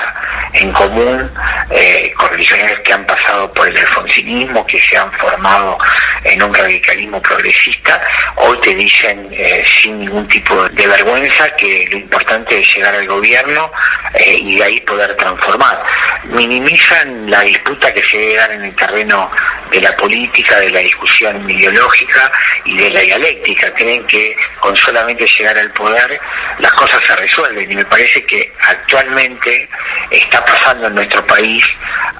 en 0.54 0.72
común, 0.72 1.30
eh, 1.70 2.12
correligionarios 2.16 2.80
que 2.80 2.92
han 2.92 3.06
pasado 3.06 3.52
por 3.52 3.68
el 3.68 3.76
alfonsinismo, 3.76 4.66
que 4.66 4.80
se 4.80 4.96
han 4.96 5.12
formado 5.12 5.78
en 6.24 6.42
un 6.42 6.52
radicalismo 6.52 7.20
progresista, 7.20 8.00
hoy 8.36 8.58
te 8.60 8.74
dicen 8.74 9.28
eh, 9.32 9.62
sin 9.80 10.00
ningún 10.00 10.26
tipo 10.28 10.68
de 10.68 10.86
vergüenza 10.86 11.48
que 11.56 11.86
lo 11.90 11.98
importante 11.98 12.58
es 12.58 12.76
llegar 12.76 12.94
al 12.94 13.06
gobierno 13.06 13.70
eh, 14.14 14.36
y 14.38 14.56
de 14.56 14.64
ahí 14.64 14.80
poder 14.80 15.14
transformar. 15.16 15.82
Minimizan 16.24 17.30
la 17.30 17.40
disputa 17.42 17.92
que 17.92 18.02
se 18.02 18.18
debe 18.18 18.36
dar 18.36 18.52
en 18.52 18.64
el 18.64 18.74
terreno 18.74 19.30
de 19.70 19.80
la 19.80 19.96
política, 19.96 20.58
de 20.58 20.70
la 20.70 20.80
discusión 20.80 21.48
ideológica 21.48 22.30
y 22.64 22.76
de 22.76 22.90
la 22.90 23.00
dialéctica. 23.00 23.72
Creen 23.74 24.06
que 24.06 24.34
con 24.58 24.76
solamente 24.76 25.26
llegar 25.26 25.56
al 25.56 25.70
poder 25.72 26.20
las 26.58 26.72
cosas 26.72 27.00
se 27.04 27.16
resuelven 27.16 27.70
parece 27.90 28.24
que 28.24 28.52
actualmente 28.60 29.68
está 30.10 30.42
pasando 30.44 30.86
en 30.86 30.94
nuestro 30.94 31.26
país 31.26 31.64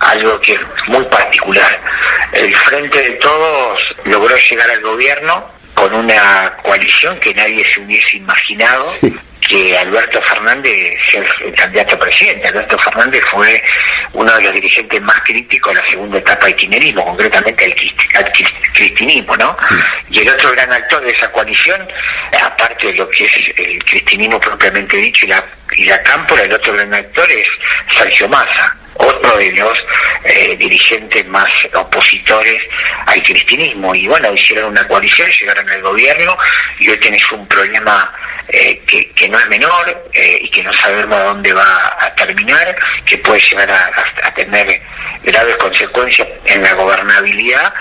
algo 0.01 0.39
que 0.41 0.55
es 0.55 0.61
muy 0.89 1.05
particular. 1.05 1.81
El 2.33 2.55
Frente 2.55 3.03
de 3.03 3.11
Todos 3.13 3.97
logró 4.05 4.37
llegar 4.37 4.71
al 4.71 4.81
gobierno 4.83 5.51
con 5.75 5.95
una 5.95 6.53
coalición 6.63 7.19
que 7.19 7.33
nadie 7.33 7.65
se 7.73 7.81
hubiese 7.81 8.19
imaginado 8.19 8.93
que 9.51 9.77
Alberto 9.77 10.23
Fernández 10.23 10.97
sea 11.11 11.25
el 11.45 11.55
candidato 11.55 11.97
a 11.97 11.99
presidente. 11.99 12.47
Alberto 12.47 12.79
Fernández 12.79 13.21
fue 13.33 13.61
uno 14.13 14.33
de 14.37 14.43
los 14.45 14.53
dirigentes 14.55 15.03
más 15.03 15.21
críticos 15.23 15.75
de 15.75 15.81
la 15.81 15.89
segunda 15.89 16.19
etapa 16.19 16.47
del 16.47 16.55
kirchnerismo, 16.55 17.05
concretamente 17.05 17.65
al, 17.65 17.75
cristinismo, 18.73 19.37
¿no? 19.37 19.57
Y 20.09 20.21
el 20.21 20.29
otro 20.29 20.53
gran 20.53 20.73
actor 20.73 21.03
de 21.03 21.11
esa 21.11 21.31
coalición, 21.33 21.87
aparte 22.33 22.89
de 22.89 22.95
lo 22.95 23.09
que 23.09 23.25
es 23.25 23.53
el 23.57 23.83
cristinismo 23.85 24.39
propiamente 24.39 24.97
dicho 24.97 25.27
y 25.27 25.29
la, 25.29 25.45
y 25.77 25.85
la 25.85 26.03
cámpora, 26.03 26.43
el 26.43 26.53
otro 26.53 26.73
gran 26.73 26.93
actor 26.93 27.31
es 27.31 27.49
Sergio 27.97 28.29
Massa 28.29 28.77
otro 29.01 29.37
de 29.39 29.51
los 29.53 29.85
eh, 30.25 30.57
dirigentes 30.57 31.27
más 31.27 31.51
opositores 31.75 32.63
al 33.07 33.23
cristianismo. 33.23 33.95
Y 33.95 34.07
bueno, 34.07 34.33
hicieron 34.35 34.71
una 34.71 34.87
coalición, 34.87 35.29
llegaron 35.41 35.69
al 35.69 35.83
gobierno 35.83 36.37
y 36.79 36.91
hoy 36.91 36.99
tenés 36.99 37.33
un 37.33 37.47
problema 37.49 38.13
eh, 38.49 38.81
que, 38.87 39.11
que, 39.13 39.29
no 39.29 39.39
es 39.39 39.49
menor 39.49 40.11
eh, 40.13 40.39
y 40.43 40.49
que 40.49 40.63
no 40.63 40.73
sabemos 40.75 41.17
a 41.17 41.25
dónde 41.25 41.53
va 41.53 41.97
a 41.99 42.15
terminar, 42.15 42.77
que 43.07 43.17
puede 43.19 43.41
llegar 43.41 43.71
a, 43.71 44.35
tener 44.35 44.83
graves 45.23 45.57
consecuencias 45.57 46.27
en 46.45 46.63
la 46.63 46.73
gobernabilidad, 46.75 47.73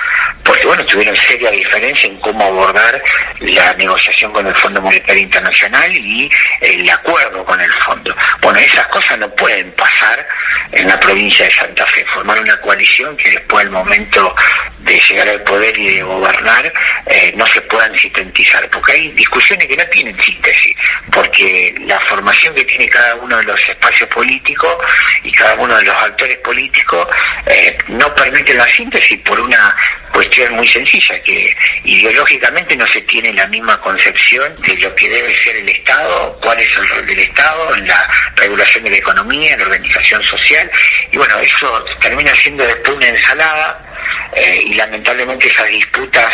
porque 0.44 0.66
bueno, 0.66 0.86
tuvieron 0.86 1.16
seria 1.16 1.52
diferencia 1.52 2.10
en 2.10 2.20
cómo 2.20 2.44
abordar 2.44 3.02
la 3.40 3.74
negociación 3.76 4.34
el 4.48 4.56
Fondo 4.56 4.82
Monetario 4.82 5.24
Internacional 5.24 5.92
y 5.96 6.30
el 6.62 6.90
acuerdo 6.90 7.46
con 7.46 7.60
el 7.60 7.72
fondo. 7.74 8.16
Bueno, 8.42 8.60
esas 8.60 8.88
cosas 8.88 9.18
no 9.18 9.30
pueden 9.36 9.72
pasar 9.74 10.28
en 10.72 10.88
la 10.88 11.00
provincia 11.00 11.46
de 11.46 11.52
Santa 11.52 11.86
Fe, 11.88 12.06
formar 12.06 12.40
una 12.40 12.56
coalición 12.58 13.16
que 13.18 13.32
después 13.32 13.66
del 13.66 13.72
momento 13.72 14.36
de 14.80 15.00
llegar 15.00 15.28
al 15.28 15.44
poder 15.44 15.78
y 15.78 15.96
de 15.96 16.04
gobernar 16.04 16.72
eh, 17.06 17.34
no 17.36 17.46
se 17.48 17.62
puedan 17.62 17.96
sintetizar, 17.96 18.70
porque 18.70 18.94
hay 18.94 19.08
discusiones 19.10 19.68
que 19.68 19.76
no 19.76 19.86
tienen 19.86 20.20
síntesis, 20.22 20.76
porque 21.12 21.74
la 21.86 22.00
formación 22.02 22.54
que 22.56 22.64
tiene 22.66 22.88
cada 22.88 23.16
uno 23.16 23.38
de 23.38 23.44
los 23.44 23.70
espacios 23.70 24.10
políticos 24.10 24.76
y 25.24 25.32
cada 25.32 25.56
uno 25.56 25.76
de 25.78 25.86
los 25.86 25.96
actores 25.96 26.38
políticos 26.38 27.08
eh, 27.46 27.78
no 27.88 28.14
permite 28.16 28.54
la 28.54 28.66
síntesis 28.68 29.18
por 29.20 29.40
una 29.40 29.76
cuestión 30.12 30.56
muy 30.56 30.68
sencilla, 30.68 31.22
que 31.24 31.54
ideológicamente 31.84 32.76
no 32.76 32.86
se 32.88 33.02
tiene 33.02 33.34
la 33.34 33.48
misma 33.48 33.80
concepción 33.82 34.29
de 34.38 34.76
lo 34.76 34.96
que 34.96 35.10
debe 35.10 35.34
ser 35.36 35.56
el 35.56 35.70
Estado, 35.70 36.38
cuál 36.42 36.60
es 36.60 36.78
el 36.78 36.88
rol 36.88 37.06
del 37.06 37.20
Estado 37.20 37.76
en 37.76 37.88
la 37.88 38.08
regulación 38.36 38.84
de 38.84 38.92
la 38.92 38.98
economía, 38.98 39.54
en 39.54 39.60
la 39.60 39.66
organización 39.66 40.22
social, 40.24 40.70
y 41.12 41.18
bueno, 41.18 41.40
eso 41.40 41.86
termina 42.00 42.34
siendo 42.36 42.66
después 42.66 42.96
una 42.96 43.08
ensalada 43.08 43.89
eh, 44.34 44.64
y 44.66 44.74
lamentablemente 44.74 45.48
esas 45.48 45.68
disputas 45.68 46.26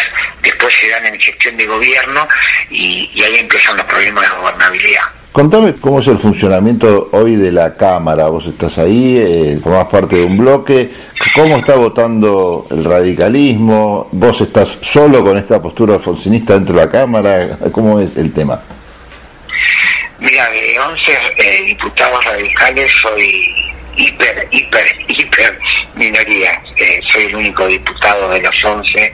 después 0.41 0.73
se 0.79 0.89
dan 0.89 1.05
en 1.05 1.19
gestión 1.19 1.57
de 1.57 1.65
gobierno 1.65 2.27
y, 2.69 3.09
ahí 3.23 3.37
empiezan 3.37 3.77
los 3.77 3.85
problemas 3.85 4.29
de 4.29 4.37
gobernabilidad. 4.37 5.03
Contame 5.31 5.75
cómo 5.75 5.99
es 5.99 6.07
el 6.07 6.17
funcionamiento 6.17 7.09
hoy 7.11 7.35
de 7.35 7.51
la 7.51 7.75
Cámara. 7.75 8.27
Vos 8.27 8.45
estás 8.45 8.77
ahí, 8.77 9.17
eh, 9.17 9.59
formás 9.61 9.87
parte 9.87 10.15
de 10.15 10.23
un 10.23 10.37
bloque. 10.37 10.91
¿Cómo 11.35 11.57
está 11.57 11.75
votando 11.75 12.67
el 12.71 12.85
radicalismo? 12.85 14.07
¿Vos 14.13 14.39
estás 14.39 14.77
solo 14.81 15.23
con 15.23 15.37
esta 15.37 15.61
postura 15.61 15.95
alfonsinista 15.95 16.53
dentro 16.53 16.75
de 16.75 16.85
la 16.85 16.89
Cámara? 16.89 17.59
¿Cómo 17.73 17.99
es 17.99 18.15
el 18.15 18.31
tema? 18.31 18.61
Mira, 20.19 20.49
de 20.49 20.79
11 20.79 21.11
eh, 21.37 21.63
diputados 21.65 22.23
radicales 22.23 22.89
soy 23.01 23.45
hiper, 23.95 24.47
hiper, 24.51 24.85
hiper 25.07 25.59
minoría. 25.95 26.61
Eh, 26.75 26.99
soy 27.11 27.25
el 27.25 27.35
único 27.35 27.67
diputado 27.67 28.29
de 28.29 28.41
los 28.41 28.63
11 28.63 29.13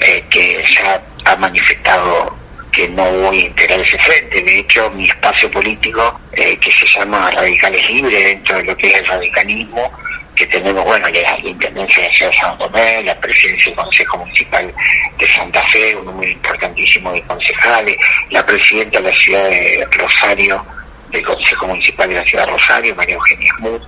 eh, 0.00 0.24
que 0.30 0.64
ya 0.76 1.02
ha 1.24 1.36
manifestado 1.36 2.36
que 2.72 2.88
no 2.88 3.04
voy 3.04 3.38
a 3.38 3.46
integrar 3.46 3.80
ese 3.80 3.98
frente. 3.98 4.42
De 4.42 4.58
hecho, 4.60 4.90
mi 4.90 5.04
espacio 5.04 5.50
político, 5.50 6.20
eh, 6.32 6.56
que 6.56 6.72
se 6.72 6.86
llama 6.86 7.30
Radicales 7.30 7.88
Libres, 7.90 8.24
dentro 8.24 8.56
de 8.56 8.64
lo 8.64 8.76
que 8.76 8.88
es 8.88 8.94
el 8.94 9.06
radicalismo, 9.06 9.92
que 10.34 10.46
tenemos, 10.46 10.84
bueno, 10.84 11.06
la, 11.08 11.38
Intendencia 11.38 12.02
de 12.02 12.08
la 12.08 12.14
Ciudad 12.14 12.30
de 12.30 12.36
San 12.38 12.58
Tomé, 12.58 13.02
la 13.02 13.20
presidencia 13.20 13.66
del 13.66 13.76
Consejo 13.76 14.18
Municipal 14.18 14.74
de 15.18 15.34
Santa 15.34 15.62
Fe, 15.68 15.94
un 15.94 16.06
número 16.06 16.30
importantísimo 16.30 17.12
de 17.12 17.22
concejales, 17.22 17.96
la 18.30 18.44
presidenta 18.46 19.00
de 19.00 19.10
la 19.10 19.16
Ciudad 19.18 19.50
de 19.50 19.88
Rosario, 19.90 20.64
del 21.10 21.22
Consejo 21.22 21.66
Municipal 21.66 22.08
de 22.08 22.14
la 22.14 22.24
Ciudad 22.24 22.46
de 22.46 22.52
Rosario, 22.52 22.94
María 22.96 23.14
Eugenia 23.14 23.52
Smut, 23.58 23.82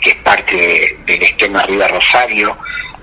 que 0.00 0.10
es 0.10 0.16
parte 0.16 0.96
del 1.06 1.22
esquema 1.22 1.60
Arriba 1.60 1.88
Rosario, 1.88 2.56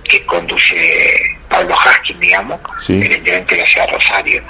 que 0.04 0.26
conduce 0.26 1.38
Pablo 1.50 1.76
Haskin, 1.76 2.20
digamos, 2.20 2.60
el 2.90 3.04
intendente 3.04 3.56
de 3.56 3.62
la 3.62 3.68
Ciudad 3.68 3.88
de 3.88 3.94
Rosario. 3.94 4.44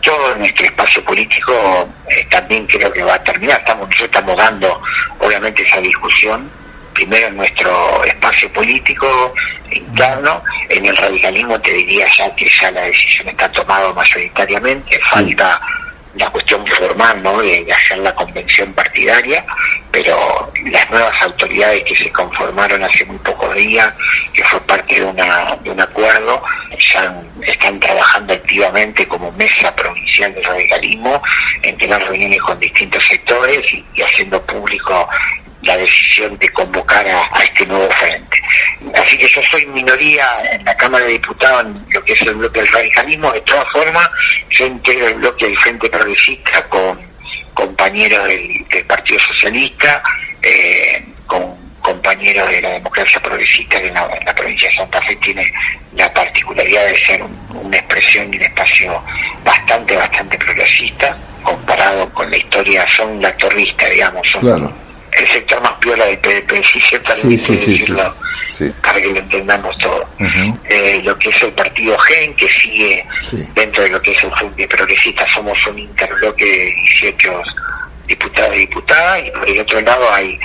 Todo 0.00 0.36
nuestro 0.36 0.66
espacio 0.66 1.04
político 1.04 1.88
eh, 2.08 2.24
también 2.30 2.66
creo 2.66 2.92
que 2.92 3.02
va 3.02 3.14
a 3.14 3.24
terminar. 3.24 3.58
Estamos, 3.58 3.88
nosotros 3.88 4.08
estamos 4.08 4.36
dando, 4.36 4.82
obviamente, 5.18 5.62
esa 5.62 5.80
discusión, 5.80 6.48
primero 6.92 7.26
en 7.26 7.36
nuestro 7.36 8.04
espacio 8.04 8.52
político 8.52 9.34
interno, 9.70 10.42
en 10.68 10.86
el 10.86 10.96
radicalismo 10.96 11.60
te 11.60 11.72
diría 11.72 12.06
ya 12.16 12.32
que 12.34 12.48
ya 12.60 12.70
la 12.70 12.82
decisión 12.82 13.28
está 13.28 13.50
tomada 13.50 13.92
mayoritariamente, 13.92 14.98
falta 15.10 15.60
la 16.16 16.30
cuestión 16.30 16.66
formal 16.66 17.22
¿no? 17.22 17.40
de 17.42 17.66
hacer 17.72 17.98
la 17.98 18.14
convención 18.14 18.72
partidaria, 18.72 19.44
pero 19.90 20.50
las 20.70 20.90
nuevas 20.90 21.22
autoridades 21.22 21.84
que 21.84 21.96
se 21.96 22.10
conformaron 22.10 22.82
hace 22.82 23.04
muy 23.04 23.18
pocos 23.18 23.54
días, 23.54 23.92
que 24.32 24.44
fue 24.44 24.60
parte 24.60 24.96
de, 24.96 25.04
una, 25.04 25.56
de 25.62 25.70
un 25.70 25.80
acuerdo, 25.80 26.42
ya 26.92 27.22
están 27.42 27.78
trabajando 27.80 28.32
activamente 28.32 29.06
como 29.06 29.30
mesa 29.32 29.74
provincial 29.74 30.34
de 30.34 30.42
radicalismo 30.42 31.22
en 31.62 31.76
tener 31.78 32.02
reuniones 32.02 32.40
con 32.40 32.58
distintos 32.58 33.04
sectores 33.08 33.62
y, 33.72 34.02
haciendo 34.02 34.40
público 34.42 35.08
la 35.66 35.76
decisión 35.76 36.38
de 36.38 36.48
convocar 36.50 37.06
a, 37.06 37.42
este 37.42 37.66
nuevo 37.66 37.88
frente. 37.90 38.42
Así 38.94 39.18
que 39.18 39.28
yo 39.28 39.42
soy 39.50 39.66
minoría 39.66 40.26
en 40.52 40.64
la 40.64 40.76
Cámara 40.76 41.04
de 41.04 41.12
Diputados 41.12 41.66
en 41.66 41.86
lo 41.90 42.04
que 42.04 42.12
es 42.12 42.22
el 42.22 42.34
bloque 42.34 42.60
del 42.60 42.72
radicalismo. 42.72 43.32
De 43.32 43.40
todas 43.42 43.70
formas, 43.72 44.08
yo 44.50 44.66
integro 44.66 45.08
el 45.08 45.14
bloque 45.14 45.46
del 45.46 45.58
Frente 45.58 45.88
Progresista 45.88 46.62
con 46.68 46.98
compañeros 47.52 48.26
del, 48.28 48.64
Partido 48.86 49.18
Socialista, 49.20 50.02
eh, 50.42 51.04
con 51.26 51.56
compañeros 51.80 52.50
de 52.50 52.60
la 52.60 52.70
democracia 52.70 53.20
progresista 53.22 53.80
que 53.80 53.88
en 53.88 53.94
la, 53.94 54.34
provincia 54.34 54.68
de 54.68 54.76
Santa 54.76 55.00
Fe 55.02 55.14
tiene 55.16 55.52
la 55.94 56.12
particularidad 56.12 56.84
de 56.84 56.96
ser 57.06 57.22
una 57.54 57.76
expresión 57.76 58.32
y 58.32 58.36
un 58.36 58.42
espacio 58.42 59.02
bastante, 59.44 59.96
bastante 59.96 60.36
progresista, 60.36 61.16
comparado 61.42 62.12
con 62.12 62.28
la 62.30 62.36
historia, 62.36 62.84
son 62.96 63.22
la 63.22 63.34
torrista, 63.36 63.88
digamos, 63.88 64.26
son 64.28 64.85
el 65.16 65.28
sector 65.28 65.60
más 65.62 65.72
piola 65.72 66.04
del 66.06 66.18
PDP, 66.18 66.64
sí, 66.64 66.80
ciertamente 66.80 67.38
sí, 67.38 67.58
sí, 67.58 67.72
decirlo, 67.72 68.14
para 68.82 69.00
que 69.00 69.08
lo 69.08 69.18
entendamos 69.18 69.76
todo. 69.78 70.08
Eh, 70.68 71.00
lo 71.04 71.18
que 71.18 71.30
es 71.30 71.42
el 71.42 71.52
partido 71.52 71.96
GEN, 71.98 72.34
que 72.34 72.48
sigue 72.48 73.04
dentro 73.54 73.82
de 73.82 73.90
lo 73.90 74.00
que 74.00 74.12
es 74.12 74.24
el 74.24 74.30
Frente 74.32 74.68
Progresista, 74.68 75.26
somos 75.34 75.58
un 75.66 75.78
interbloque 75.78 76.44
de 76.44 76.64
18 77.00 77.42
diputados 78.06 78.56
y 78.56 78.58
diputadas, 78.60 79.24
y 79.26 79.30
por 79.30 79.48
el 79.48 79.60
otro 79.60 79.80
lado 79.80 80.12
hay 80.12 80.38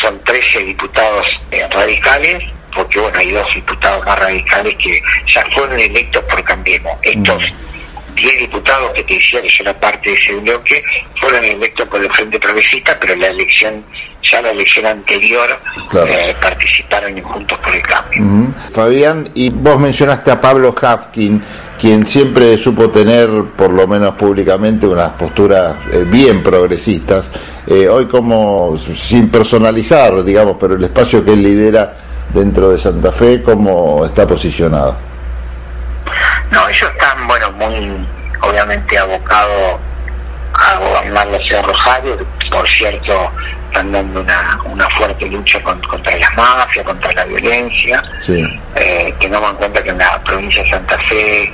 son 0.00 0.22
13 0.24 0.64
diputados 0.64 1.26
eh, 1.50 1.66
radicales, 1.70 2.44
porque 2.74 3.00
bueno, 3.00 3.18
hay 3.18 3.30
dos 3.32 3.54
diputados 3.54 4.04
más 4.04 4.18
radicales 4.18 4.76
que 4.76 5.00
ya 5.32 5.44
fueron 5.52 5.78
electos 5.78 6.22
por 6.24 6.44
Cambiemos. 6.44 6.98
Estos 7.02 7.42
10 8.20 8.38
diputados 8.40 8.92
que 8.92 9.02
te 9.04 9.14
decía 9.14 9.40
que 9.40 9.48
yo 9.48 9.62
era 9.62 9.78
parte 9.78 10.10
de 10.10 10.16
ese 10.16 10.34
bloque 10.34 10.82
fueron 11.20 11.44
electos 11.44 11.86
por 11.86 12.02
el 12.02 12.10
Frente 12.10 12.38
Progresista, 12.38 12.96
pero 13.00 13.14
la 13.16 13.28
elección, 13.28 13.82
ya 14.22 14.42
la 14.42 14.50
elección 14.50 14.86
anterior, 14.86 15.48
eh, 16.06 16.34
participaron 16.40 17.16
en 17.16 17.24
Juntos 17.24 17.58
por 17.58 17.74
el 17.74 17.82
Cambio. 17.82 18.52
Fabián, 18.72 19.30
y 19.34 19.50
vos 19.50 19.78
mencionaste 19.78 20.30
a 20.30 20.40
Pablo 20.40 20.74
Hafkin, 20.80 21.42
quien 21.80 22.04
siempre 22.04 22.58
supo 22.58 22.90
tener, 22.90 23.28
por 23.56 23.70
lo 23.70 23.86
menos 23.86 24.14
públicamente, 24.14 24.86
unas 24.86 25.10
posturas 25.10 25.76
eh, 25.92 26.04
bien 26.06 26.42
progresistas. 26.42 27.24
Eh, 27.66 27.88
hoy 27.88 28.06
como, 28.06 28.76
sin 28.78 29.28
personalizar, 29.28 30.24
digamos, 30.24 30.56
pero 30.58 30.74
el 30.74 30.84
espacio 30.84 31.24
que 31.24 31.32
él 31.32 31.42
lidera 31.42 31.96
dentro 32.32 32.70
de 32.70 32.78
Santa 32.78 33.12
Fe, 33.12 33.42
¿cómo 33.42 34.04
está 34.04 34.26
posicionado? 34.26 35.07
No, 36.50 36.68
ellos 36.68 36.90
están, 36.90 37.26
bueno, 37.26 37.50
muy 37.52 38.06
obviamente 38.40 38.98
abocados 38.98 39.80
a 40.54 40.76
gobernar 40.78 41.26
la 41.28 41.38
ciudad 41.38 41.60
de 41.60 41.66
Rosario, 41.68 42.18
por 42.50 42.68
cierto, 42.68 43.30
están 43.66 43.92
dando 43.92 44.20
una, 44.20 44.58
una 44.64 44.88
fuerte 44.90 45.26
lucha 45.26 45.60
contra 45.62 46.16
las 46.16 46.36
mafias, 46.36 46.84
contra 46.84 47.12
la 47.12 47.24
violencia, 47.26 48.02
eh, 48.74 49.14
que 49.20 49.28
no 49.28 49.40
dan 49.40 49.56
cuenta 49.56 49.82
que 49.82 49.90
en 49.90 49.98
la 49.98 50.22
provincia 50.22 50.62
de 50.62 50.70
Santa 50.70 50.98
Fe 51.00 51.44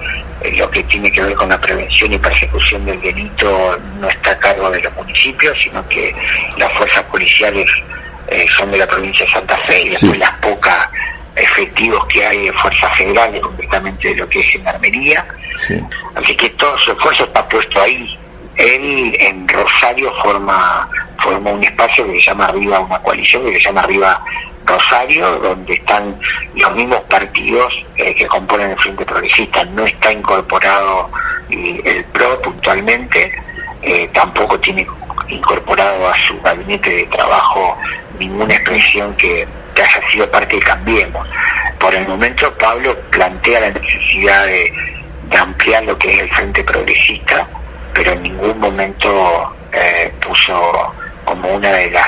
eh, 0.40 0.52
lo 0.56 0.70
que 0.70 0.82
tiene 0.84 1.10
que 1.10 1.22
ver 1.22 1.34
con 1.34 1.48
la 1.48 1.60
prevención 1.60 2.12
y 2.12 2.18
persecución 2.18 2.84
del 2.84 3.00
delito 3.00 3.78
no 4.00 4.08
está 4.08 4.30
a 4.30 4.38
cargo 4.38 4.70
de 4.70 4.80
los 4.80 4.94
municipios, 4.94 5.56
sino 5.62 5.86
que 5.88 6.14
las 6.56 6.72
fuerzas 6.72 7.02
policiales 7.04 7.68
eh, 8.28 8.46
son 8.56 8.70
de 8.70 8.78
la 8.78 8.86
provincia 8.86 9.26
de 9.26 9.32
Santa 9.32 9.56
Fe 9.66 9.82
y 9.82 9.88
después 9.90 10.18
las 10.18 10.32
pocas 10.38 10.88
efectivos 11.36 12.04
que 12.06 12.24
hay 12.24 12.46
de 12.46 12.52
fuerzas 12.52 12.96
federales, 12.96 13.40
concretamente 13.40 14.08
de 14.08 14.16
lo 14.16 14.28
que 14.28 14.40
es 14.40 14.46
Gendarmería. 14.46 15.26
Así 16.14 16.36
que 16.36 16.48
todo 16.50 16.76
su 16.78 16.92
esfuerzo 16.92 17.24
está 17.24 17.48
puesto 17.48 17.80
ahí. 17.80 18.18
Él 18.56 19.16
en 19.18 19.48
Rosario 19.48 20.12
forma, 20.22 20.88
forma 21.18 21.50
un 21.50 21.64
espacio 21.64 22.06
que 22.06 22.20
se 22.20 22.26
llama 22.26 22.46
Arriba, 22.46 22.80
una 22.80 22.98
coalición 23.00 23.44
que 23.44 23.54
se 23.54 23.64
llama 23.64 23.80
Arriba 23.80 24.24
Rosario, 24.64 25.38
donde 25.40 25.74
están 25.74 26.16
los 26.54 26.74
mismos 26.74 27.00
partidos 27.02 27.74
eh, 27.96 28.14
que 28.14 28.26
componen 28.26 28.70
el 28.70 28.78
Frente 28.78 29.04
Progresista. 29.04 29.64
No 29.64 29.84
está 29.84 30.12
incorporado 30.12 31.10
el 31.50 32.04
PRO 32.04 32.40
puntualmente, 32.42 33.32
eh, 33.82 34.08
tampoco 34.12 34.58
tiene 34.60 34.86
incorporado 35.28 36.08
a 36.08 36.14
su 36.26 36.40
gabinete 36.40 36.90
de 36.90 37.04
trabajo 37.06 37.76
ninguna 38.18 38.54
expresión 38.54 39.14
que 39.16 39.46
haya 39.84 40.08
sido 40.10 40.30
parte 40.30 40.56
de 40.56 40.62
Cambiemos. 40.62 41.26
Por 41.78 41.94
el 41.94 42.06
momento 42.06 42.52
Pablo 42.58 42.96
plantea 43.10 43.60
la 43.60 43.70
necesidad 43.70 44.46
de, 44.46 44.72
ampliar 45.38 45.82
lo 45.84 45.98
que 45.98 46.12
es 46.12 46.20
el 46.20 46.30
Frente 46.30 46.62
Progresista, 46.62 47.46
pero 47.92 48.12
en 48.12 48.22
ningún 48.22 48.58
momento 48.60 49.52
eh, 49.72 50.12
puso 50.20 50.94
como 51.24 51.48
una 51.48 51.70
de 51.70 51.90
las 51.90 52.06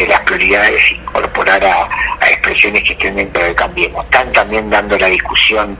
de 0.00 0.06
las 0.06 0.20
prioridades 0.20 0.80
incorporar 0.92 1.62
a, 1.64 1.88
expresiones 2.26 2.82
que 2.84 2.92
estén 2.92 3.16
dentro 3.16 3.44
de 3.44 3.54
Cambiemos. 3.54 4.04
Están 4.04 4.32
también 4.32 4.70
dando 4.70 4.96
la 4.98 5.08
discusión 5.08 5.76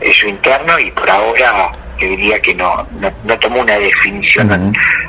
eso 0.00 0.28
interno 0.28 0.78
y 0.78 0.90
por 0.92 1.08
ahora 1.10 1.72
te 1.98 2.06
diría 2.06 2.40
que 2.40 2.54
no, 2.54 2.86
no, 3.24 3.38
tomó 3.38 3.60
una 3.60 3.78
definición 3.78 4.52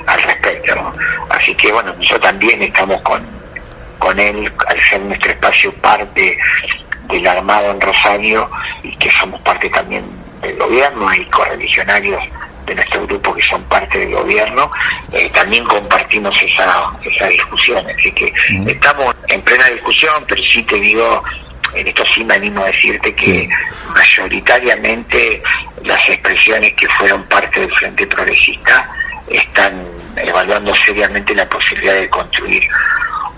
al, 0.08 0.22
respecto. 0.24 0.94
Así 1.30 1.54
que 1.56 1.72
bueno, 1.72 1.94
nosotros 1.94 2.22
también 2.22 2.62
estamos 2.62 3.02
con, 3.02 3.24
con 4.00 4.20
él, 4.20 4.52
al 4.68 4.82
ser 4.82 5.02
nuestro 5.02 5.32
espacio 5.32 5.74
parte 5.76 6.38
del 7.10 7.28
armado 7.28 7.72
en 7.72 7.82
Rosario 7.82 8.50
y 8.84 8.96
que 8.98 9.10
somos 9.12 9.40
parte 9.42 9.70
también 9.70 10.04
del 10.42 10.58
gobierno, 10.58 11.08
hay 11.08 11.26
correligionarios 11.26 12.24
de 12.66 12.76
nuestro 12.76 13.06
grupo 13.06 13.34
que 13.34 13.44
son 13.44 13.64
parte 13.66 14.00
del 14.00 14.14
gobierno, 14.14 14.72
eh, 15.12 15.30
también 15.34 15.64
compartimos 15.66 16.36
esa, 16.42 16.92
esa 17.04 17.28
discusión. 17.28 17.86
Así 17.88 18.12
que 18.12 18.34
estamos 18.68 19.16
en 19.28 19.42
plena 19.42 19.68
discusión, 19.70 20.24
pero 20.28 20.42
sí 20.52 20.64
te 20.64 20.80
digo, 20.80 21.24
en 21.74 21.88
esto 21.88 22.04
sí 22.14 22.24
me 22.24 22.36
animo 22.36 22.64
a 22.64 22.68
decirte 22.68 23.14
que 23.14 23.48
mayoritariamente 23.94 25.42
las 25.84 26.10
expresiones 26.10 26.74
que 26.74 26.88
fueron 26.90 27.24
parte 27.26 27.60
del 27.60 27.72
Frente 27.74 28.08
Progresista 28.08 28.90
están 29.28 29.86
evaluando 30.16 30.74
seriamente 30.76 31.36
la 31.36 31.48
posibilidad 31.48 31.94
de 31.94 32.10
construir 32.10 32.64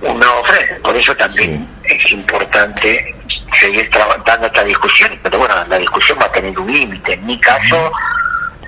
un 0.02 0.20
nuevo 0.20 0.44
frente. 0.46 0.76
Por 0.76 0.96
eso 0.96 1.16
también 1.16 1.68
es 1.84 2.12
importante 2.12 3.16
seguir 3.60 3.90
dando 4.26 4.48
esta 4.48 4.64
discusión, 4.64 5.18
pero 5.24 5.40
bueno, 5.40 5.56
la 5.68 5.80
discusión 5.80 6.18
va 6.22 6.26
a 6.26 6.32
tener 6.32 6.58
un 6.60 6.72
límite. 6.72 7.14
En 7.14 7.26
mi 7.26 7.40
caso, 7.40 7.92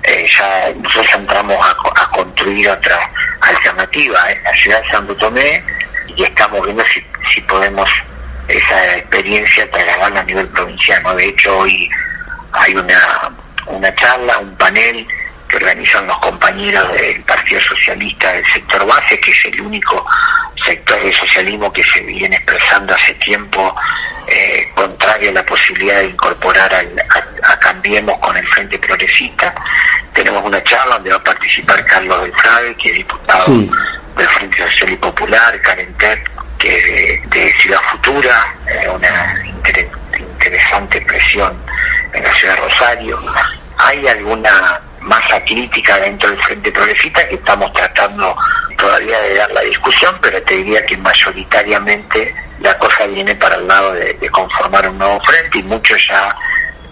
eh, 0.02 0.26
ya 0.36 0.72
nosotros 0.76 1.14
entramos 1.14 1.56
a, 1.66 2.10
construir 2.10 2.68
otra 2.68 2.98
alternativa 3.40 4.30
en 4.30 4.42
la 4.42 4.52
ciudad 4.54 4.82
de 4.82 4.90
Santo 4.90 5.16
Tomé 5.16 5.62
y 6.08 6.22
estamos 6.22 6.62
viendo 6.64 6.84
si, 6.86 7.04
si 7.34 7.40
podemos 7.42 7.88
esa 8.48 8.96
experiencia 8.96 9.70
trasladarla 9.70 10.20
a 10.20 10.24
nivel 10.24 10.48
provincial. 10.48 11.16
De 11.16 11.28
hecho, 11.28 11.58
hoy 11.58 11.88
hay 12.52 12.74
una, 12.74 13.30
una 13.66 13.94
charla, 13.94 14.38
un 14.38 14.54
panel 14.56 15.06
que 15.50 15.56
organizan 15.56 16.06
los 16.06 16.16
compañeros 16.18 16.92
del 16.92 17.20
Partido 17.22 17.60
Socialista 17.60 18.32
del 18.32 18.44
sector 18.52 18.86
base, 18.86 19.18
que 19.18 19.30
es 19.30 19.44
el 19.46 19.60
único 19.60 20.06
sector 20.64 21.02
de 21.02 21.12
socialismo 21.12 21.72
que 21.72 21.82
se 21.82 22.00
viene 22.02 22.36
expresando 22.36 22.94
hace 22.94 23.14
tiempo 23.14 23.74
eh, 24.28 24.68
contrario 24.74 25.30
a 25.30 25.32
la 25.34 25.44
posibilidad 25.44 26.00
de 26.00 26.06
incorporar 26.06 26.72
a, 26.74 26.84
Cambiemos 27.58 28.18
con 28.18 28.36
el 28.36 28.46
Frente 28.48 28.78
Progresista. 28.78 29.54
Tenemos 30.12 30.42
una 30.44 30.62
charla 30.62 30.94
donde 30.94 31.10
va 31.10 31.16
a 31.16 31.24
participar 31.24 31.84
Carlos 31.84 32.22
Beltrán, 32.22 32.74
que 32.76 32.90
es 32.90 32.96
diputado 32.96 33.46
del 34.16 34.28
Frente 34.28 34.56
Social 34.58 34.90
y 34.90 34.96
Popular, 34.96 35.60
Karen 35.60 35.94
que 36.58 37.20
de, 37.28 37.52
Ciudad 37.58 37.80
Futura, 37.90 38.54
eh, 38.66 38.88
una 38.88 39.34
interesante 40.16 40.98
expresión 40.98 41.56
en 42.12 42.22
la 42.22 42.32
ciudad 42.34 42.54
de 42.54 42.60
Rosario. 42.62 43.20
Hay 43.78 44.06
alguna 44.08 44.80
masa 45.00 45.42
crítica 45.44 45.98
dentro 45.98 46.30
del 46.30 46.42
Frente 46.42 46.72
Progresista 46.72 47.26
que 47.28 47.34
estamos 47.36 47.72
tratando 47.72 48.36
todavía 48.76 49.20
de 49.20 49.34
dar 49.34 49.50
la 49.52 49.60
discusión, 49.62 50.14
pero 50.20 50.42
te 50.42 50.56
diría 50.56 50.84
que 50.86 50.96
mayoritariamente 50.96 52.34
la 52.60 52.76
cosa 52.78 53.06
viene 53.06 53.34
para 53.34 53.56
el 53.56 53.66
lado 53.66 53.92
de, 53.92 54.30
conformar 54.30 54.88
un 54.88 54.98
nuevo 54.98 55.20
frente 55.20 55.58
y 55.58 55.62
muchos 55.62 55.98
ya 56.08 56.34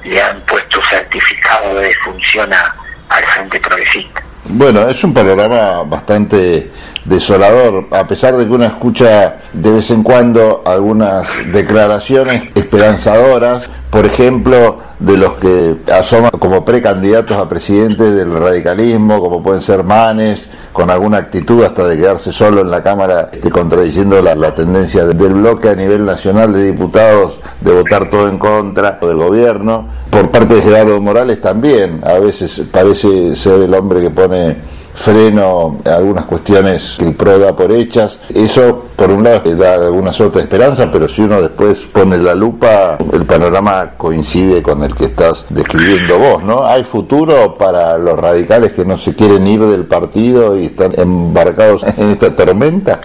le 0.05 0.21
han 0.21 0.41
puesto 0.43 0.81
certificado 0.85 1.75
de 1.75 1.95
función 1.97 2.51
al 2.53 3.25
Frente 3.25 3.61
Progresista. 3.61 4.23
Bueno, 4.51 4.89
es 4.89 5.05
un 5.05 5.13
panorama 5.13 5.83
bastante 5.85 6.71
desolador, 7.05 7.87
a 7.91 8.07
pesar 8.07 8.35
de 8.37 8.47
que 8.47 8.53
uno 8.53 8.65
escucha 8.65 9.37
de 9.53 9.73
vez 9.73 9.91
en 9.91 10.03
cuando 10.03 10.63
algunas 10.65 11.29
declaraciones 11.53 12.45
esperanzadoras, 12.55 13.69
por 13.91 14.05
ejemplo, 14.05 14.79
de 14.99 15.17
los 15.17 15.35
que 15.35 15.77
asoman 15.93 16.33
como 16.33 16.65
precandidatos 16.65 17.37
a 17.37 17.49
presidente 17.49 18.11
del 18.11 18.33
radicalismo, 18.33 19.21
como 19.21 19.43
pueden 19.43 19.63
ser 19.63 19.83
Manes, 19.83 20.47
con 20.73 20.91
alguna 20.91 21.19
actitud 21.19 21.65
hasta 21.65 21.87
de 21.87 21.97
quedarse 21.97 22.31
solo 22.31 22.61
en 22.61 22.71
la 22.71 22.83
Cámara, 22.83 23.31
este, 23.33 23.51
contradiciendo 23.51 24.21
la, 24.21 24.35
la 24.35 24.55
tendencia 24.55 25.07
del 25.07 25.35
bloque 25.35 25.71
a 25.71 25.75
nivel 25.75 26.05
nacional 26.05 26.53
de 26.53 26.67
diputados 26.67 27.41
de 27.61 27.73
votar 27.73 28.11
todo 28.11 28.29
en 28.29 28.39
contra 28.39 28.99
del 29.01 29.17
gobierno. 29.17 29.89
Por 30.11 30.31
parte 30.31 30.57
de 30.57 30.63
Gerardo 30.63 31.01
Morales 31.01 31.41
también, 31.41 32.01
a 32.05 32.19
veces 32.19 32.63
parece 32.71 33.35
ser 33.37 33.63
el 33.63 33.75
hombre 33.75 34.03
que 34.03 34.11
pone 34.11 34.57
freno 34.99 35.81
algunas 35.85 36.25
cuestiones 36.25 36.97
que 36.99 37.07
el 37.07 37.15
PRO 37.15 37.57
por 37.57 37.73
hechas. 37.73 38.19
Eso, 38.35 38.91
por 38.97 39.11
un 39.11 39.25
lado, 39.25 39.55
da 39.55 39.75
alguna 39.75 40.13
suerte 40.13 40.39
de 40.39 40.45
esperanza, 40.45 40.91
pero 40.93 41.09
si 41.09 41.23
uno 41.23 41.41
después 41.41 41.79
pone 41.93 42.19
la 42.19 42.35
lupa, 42.35 42.99
el 43.13 43.25
panorama 43.25 43.93
coincide 43.97 44.63
con 44.63 44.83
el 44.83 44.95
que 44.95 45.07
estás 45.07 45.47
describiendo 45.49 46.19
vos, 46.19 46.43
¿no? 46.43 46.67
¿Hay 46.67 46.85
futuro 46.85 47.57
para 47.57 47.97
los 47.99 48.19
radicales 48.19 48.73
que 48.73 48.85
no 48.85 48.99
se 48.99 49.15
quieren 49.15 49.47
ir 49.47 49.61
del 49.61 49.87
partido 49.87 50.59
y 50.59 50.67
están 50.67 50.93
embarcados 50.99 51.83
en 51.97 52.11
esta 52.11 52.35
tormenta? 52.35 53.01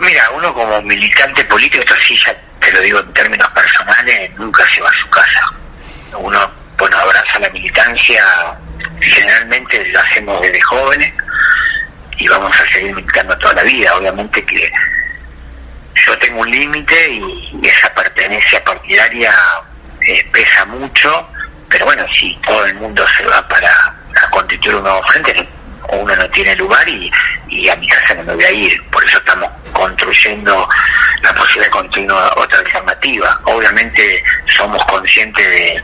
Mira, 0.00 0.30
uno 0.36 0.52
como 0.52 0.82
militante 0.82 1.44
político, 1.44 1.82
esto 1.82 1.94
sí 2.06 2.16
ya 2.26 2.36
te 2.60 2.72
lo 2.72 2.80
digo 2.80 2.98
en 2.98 3.12
términos 3.12 3.48
personales, 3.50 4.30
nunca 4.36 4.64
se 4.74 4.80
va 4.80 4.88
a 4.88 4.92
su 4.92 5.08
casa. 5.08 5.40
Uno, 6.18 6.38
bueno, 6.82 6.98
abraza 6.98 7.38
la 7.38 7.48
militancia 7.50 8.24
generalmente 8.98 9.86
lo 9.86 10.00
hacemos 10.00 10.40
desde 10.40 10.60
jóvenes 10.62 11.12
y 12.18 12.26
vamos 12.26 12.52
a 12.58 12.72
seguir 12.72 12.92
militando 12.92 13.38
toda 13.38 13.54
la 13.54 13.62
vida. 13.62 13.94
Obviamente 13.94 14.44
que 14.44 14.68
yo 15.94 16.18
tengo 16.18 16.40
un 16.40 16.50
límite 16.50 17.08
y, 17.08 17.60
esa 17.62 17.94
pertenencia 17.94 18.64
partidaria 18.64 19.32
eh, 20.00 20.28
pesa 20.32 20.64
mucho, 20.64 21.28
pero 21.68 21.84
bueno, 21.84 22.04
si 22.18 22.36
todo 22.44 22.66
el 22.66 22.74
mundo 22.74 23.06
se 23.16 23.26
va 23.26 23.46
para 23.46 23.94
constituir 24.30 24.74
un 24.74 24.82
nuevo 24.82 25.04
frente, 25.04 25.48
uno 25.88 26.16
no 26.16 26.30
tiene 26.30 26.56
lugar 26.56 26.88
y, 26.88 27.08
y 27.46 27.68
a 27.68 27.76
mi 27.76 27.86
casa 27.86 28.14
no 28.14 28.24
me 28.24 28.34
voy 28.34 28.44
a 28.44 28.50
ir. 28.50 28.82
Por 28.90 29.04
eso 29.04 29.18
estamos 29.18 29.48
construyendo 29.72 30.68
la 31.22 31.32
posibilidad 31.32 31.66
de 31.66 31.70
construir 31.70 32.10
otra 32.10 32.58
alternativa. 32.58 33.40
Obviamente 33.44 34.24
somos 34.46 34.84
conscientes 34.86 35.48
de 35.48 35.81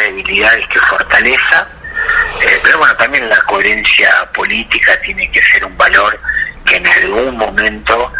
debilidades 0.00 0.66
que 0.68 0.78
fortaleza, 0.80 1.66
eh, 2.42 2.60
pero 2.62 2.78
bueno, 2.78 2.94
también 2.96 3.28
la 3.28 3.40
coherencia 3.42 4.30
política 4.32 4.98
tiene 5.02 5.30
que 5.30 5.42
ser 5.42 5.64
un 5.64 5.76
valor 5.76 6.18
que 6.64 6.76
en 6.76 6.86
algún 6.86 7.36
momento 7.36 8.12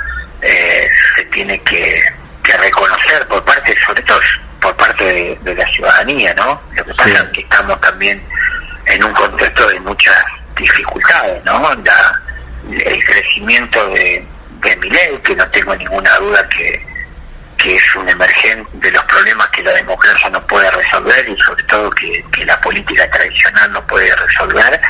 eh, 0.42 0.88
se 1.16 1.24
tiene 1.26 1.60
que, 1.62 2.02
reconocer 2.62 3.28
por 3.28 3.44
parte, 3.44 3.72
sobre 3.86 4.02
todo 4.02 4.18
por 4.60 4.74
parte 4.74 5.38
de, 5.40 5.54
la 5.54 5.64
ciudadanía, 5.68 6.34
¿no? 6.34 6.60
Lo 6.74 6.84
que 6.84 6.94
pasa 6.94 7.10
es 7.10 7.22
que 7.32 7.42
estamos 7.42 7.80
también 7.80 8.20
en 8.86 9.04
un 9.04 9.12
contexto 9.12 9.68
de 9.68 9.78
muchas 9.78 10.16
dificultades, 10.56 11.44
¿no? 11.44 11.60
La, 11.84 12.20
el 12.72 13.04
crecimiento 13.04 13.88
de, 13.90 14.26
de 14.62 14.76
mi 14.78 14.90
ley, 14.90 15.16
que 15.22 15.36
no 15.36 15.46
tengo 15.50 15.76
ninguna 15.76 16.16
duda 16.16 16.48
que, 16.48 16.89
que 17.60 17.74
es 17.74 17.96
un 17.96 18.08
emergente 18.08 18.70
de 18.74 18.90
los 18.90 19.02
problemas 19.04 19.48
que 19.48 19.62
la 19.62 19.72
democracia 19.72 20.30
no 20.30 20.40
puede 20.46 20.70
resolver 20.70 21.28
y 21.28 21.36
sobre 21.42 21.62
todo 21.64 21.90
que, 21.90 22.24
la 22.44 22.58
política 22.60 23.08
tradicional 23.10 23.70
no 23.72 23.86
puede 23.86 24.14
resolver, 24.16 24.80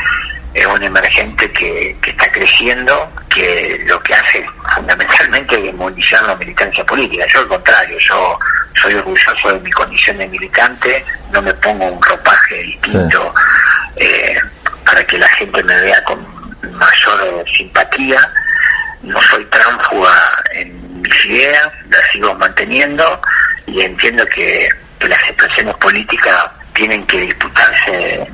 es 0.55 0.67
un 0.67 0.83
emergente 0.83 1.51
que, 1.51 1.97
está 2.07 2.31
creciendo, 2.31 3.13
que 3.29 3.83
lo 3.87 4.01
que 4.03 4.15
hace 4.15 4.47
fundamentalmente 4.75 5.57
es 5.57 5.63
demonizar 5.65 6.23
la 6.23 6.37
militancia 6.37 6.85
política. 6.85 7.27
Yo 7.27 7.41
al 7.41 7.49
contrario, 7.49 7.99
yo 7.99 8.39
soy 8.81 8.95
orgulloso 8.95 9.53
de 9.53 9.61
mi 9.61 9.71
condición 9.73 10.19
de 10.19 10.29
militante, 10.29 11.05
no 11.33 11.43
me 11.43 11.53
pongo 11.55 11.87
un 11.87 12.03
ropaje 12.03 12.63
distinto 12.63 13.35
eh, 13.97 14.39
para 14.85 15.05
que 15.05 15.19
la 15.19 15.29
gente 15.29 15.63
me 15.65 15.81
vea 15.83 16.03
con 16.05 16.25
mayor 16.73 17.45
simpatía, 17.57 18.33
no 19.03 19.21
soy 19.23 19.45
tránfuga 19.47 20.13
en 20.53 20.80
mis 21.01 21.25
ideas, 21.27 21.69
las 21.89 22.11
sigo 22.13 22.35
manteniendo 22.35 23.21
y 23.67 23.81
entiendo 23.83 24.25
que, 24.27 24.69
las 25.01 25.23
expresiones 25.31 25.75
políticas 25.77 26.45
tienen 26.75 27.07
que 27.07 27.21
disputarse 27.23 28.29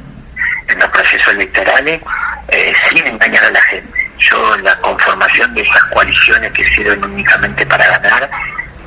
en 0.66 0.78
los 0.80 0.88
procesos 0.88 1.32
electorales 1.34 2.00
eh, 2.48 2.72
sin 2.88 3.06
engañar 3.06 3.44
a 3.44 3.50
la 3.52 3.60
gente. 3.62 4.10
Yo 4.18 4.56
la 4.58 4.76
conformación 4.80 5.54
de 5.54 5.62
esas 5.62 5.84
coaliciones 5.84 6.50
que 6.50 6.64
sirven 6.70 7.04
únicamente 7.04 7.64
para 7.66 7.86
ganar 7.86 8.28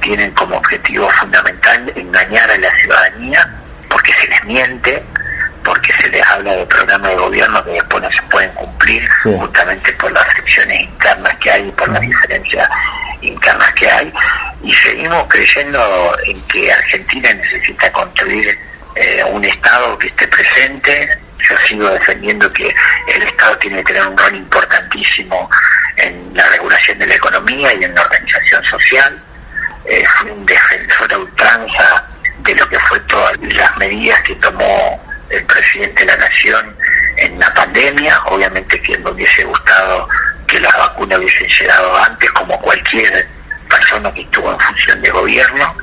tienen 0.02 0.30
como 0.32 0.58
objetivo 0.58 1.10
fundamental 1.12 1.94
engañar 1.96 2.52
a 2.52 2.58
la 2.58 2.70
ciudadanía 2.82 3.50
porque 3.90 4.12
se 4.14 4.28
les 4.28 4.44
miente, 4.44 5.04
porque 5.70 5.94
se 6.02 6.10
les 6.10 6.26
habla 6.26 6.56
de 6.56 6.66
programas 6.66 7.12
de 7.12 7.18
gobierno 7.18 7.64
que 7.64 7.72
después 7.74 8.02
no 8.02 8.12
se 8.12 8.22
pueden 8.24 8.52
cumplir 8.54 9.08
justamente 9.22 9.94
por 9.94 10.12
las 10.12 10.26
fricciones 10.34 10.82
internas 10.82 11.36
que 11.36 11.52
hay 11.52 11.68
y 11.68 11.72
por 11.74 11.90
las 11.90 12.02
diferencias 12.02 12.68
internas 13.22 13.72
que 13.76 13.88
hay 13.88 14.12
y 14.64 14.74
seguimos 14.74 15.26
creyendo 15.28 16.16
en 16.26 16.42
que 16.48 16.74
Argentina 16.74 17.32
necesita 17.36 17.92
construir 17.92 18.58
eh, 18.96 19.24
un 19.30 19.46
Estado 19.46 19.96
que 20.00 20.08
esté 20.08 20.28
presente. 20.28 21.20
Yo 21.38 21.56
sigo 21.68 21.88
defendiendo 21.92 22.52
que 22.52 22.74
el 23.14 23.22
Estado 23.22 23.56
tiene 23.60 23.78
que 23.78 23.94
tener 23.94 24.08
un 24.08 24.18
rol 24.18 24.36
importantísimo 24.36 25.48
en 25.98 26.32
la 26.34 26.48
regulación 26.48 26.98
de 26.98 27.06
la 27.06 27.14
economía 27.14 27.76
y 27.76 27.84
en 27.84 27.94
la 27.94 28.02
organización 28.02 28.64
social. 28.66 29.22
Eh, 29.86 30.04
fui 30.18 30.32
un 30.32 30.48
defensor 30.48 31.08
de 31.08 31.18
ultranza 31.18 32.08
de 32.40 32.56
lo 32.56 32.68
que 32.68 32.80
fue 32.80 33.00
todas 33.02 33.38
las 33.40 33.78
medidas 33.78 34.20
que 34.22 34.34
tomó 34.38 35.09
el 35.30 35.44
presidente 35.46 36.02
de 36.02 36.06
la 36.06 36.18
Nación 36.18 36.76
en 37.18 37.40
la 37.40 37.54
pandemia. 37.54 38.20
Obviamente 38.26 38.82
que 38.82 38.98
me 38.98 39.12
hubiese 39.12 39.44
gustado 39.44 40.08
que 40.48 40.60
las 40.60 40.76
vacunas 40.78 41.20
hubiesen 41.20 41.48
llegado 41.48 41.98
antes, 41.98 42.32
como 42.32 42.60
cualquier 42.60 43.28
persona 43.70 44.12
que 44.14 44.22
estuvo 44.22 44.52
en 44.52 44.60
función 44.60 45.02
de 45.02 45.10
gobierno. 45.12 45.76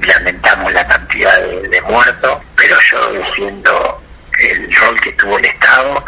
Lamentamos 0.00 0.72
la 0.72 0.86
cantidad 0.86 1.40
de, 1.40 1.80
muertos, 1.82 2.38
pero 2.56 2.76
yo 2.90 3.12
defiendo 3.12 4.02
el 4.40 4.74
rol 4.74 5.00
que 5.00 5.12
tuvo 5.12 5.38
el 5.38 5.44
Estado, 5.44 6.04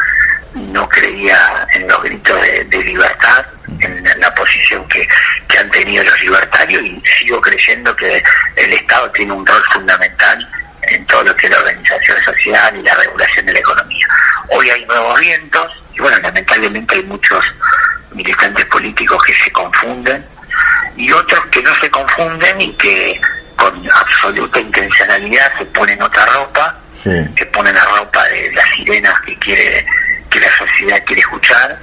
no 0.55 0.89
creía 0.89 1.67
en 1.75 1.87
los 1.87 2.03
gritos 2.03 2.41
de, 2.41 2.85
libertad, 2.85 3.45
en, 3.81 4.05
la 4.19 4.35
posición 4.35 4.87
que, 4.89 5.07
que 5.49 5.59
han 5.59 5.71
tenido 5.71 6.03
los 6.03 6.21
libertarios 6.23 6.83
y 6.83 7.03
sigo 7.19 7.41
creyendo 7.41 7.95
que 7.95 8.23
el 8.57 8.73
Estado 8.73 9.11
tiene 9.13 9.33
un 9.33 9.47
rol 9.47 9.63
fundamental 9.73 10.49
en 10.89 11.07
todo 11.07 11.25
lo 11.25 11.37
que 11.37 11.47
es 11.47 11.53
la 11.53 11.59
organización 11.59 12.17
social 12.25 12.77
y 12.77 12.83
la 12.83 12.95
regulación 12.95 13.47
de 13.47 13.53
la 13.53 13.59
economía. 13.59 14.07
Hoy 14.51 14.71
hay 14.71 14.85
nuevos 14.85 15.21
vientos 15.21 15.67
y 15.95 16.01
bueno, 16.01 16.19
lamentablemente 16.19 16.95
hay 16.95 17.03
muchos 17.05 17.45
militantes 18.13 18.65
políticos 18.67 19.23
que 19.25 19.35
se 19.35 19.51
confunden 19.53 20.25
y 20.97 21.11
otros 21.13 21.45
que 21.47 21.63
no 21.63 21.75
se 21.77 21.91
confunden 21.91 22.61
y 22.61 22.73
que 22.75 23.21
con 23.57 23.89
absoluta 23.93 24.61
intencionalidad 24.61 25.59
se 25.59 25.65
ponen 25.67 26.01
otra 26.03 26.27
ropa, 26.27 26.79
se 27.03 27.47
ponen 27.53 27.75
la 27.75 27.85
ropa 27.85 28.25
de 28.29 28.51
las 28.53 28.69
sirenas 28.71 29.15
que 29.21 29.37
quiere 29.39 29.87
que 30.37 30.47
la 30.47 30.57
sociedad 30.59 31.03
quiere 31.07 31.21
escuchar, 31.21 31.79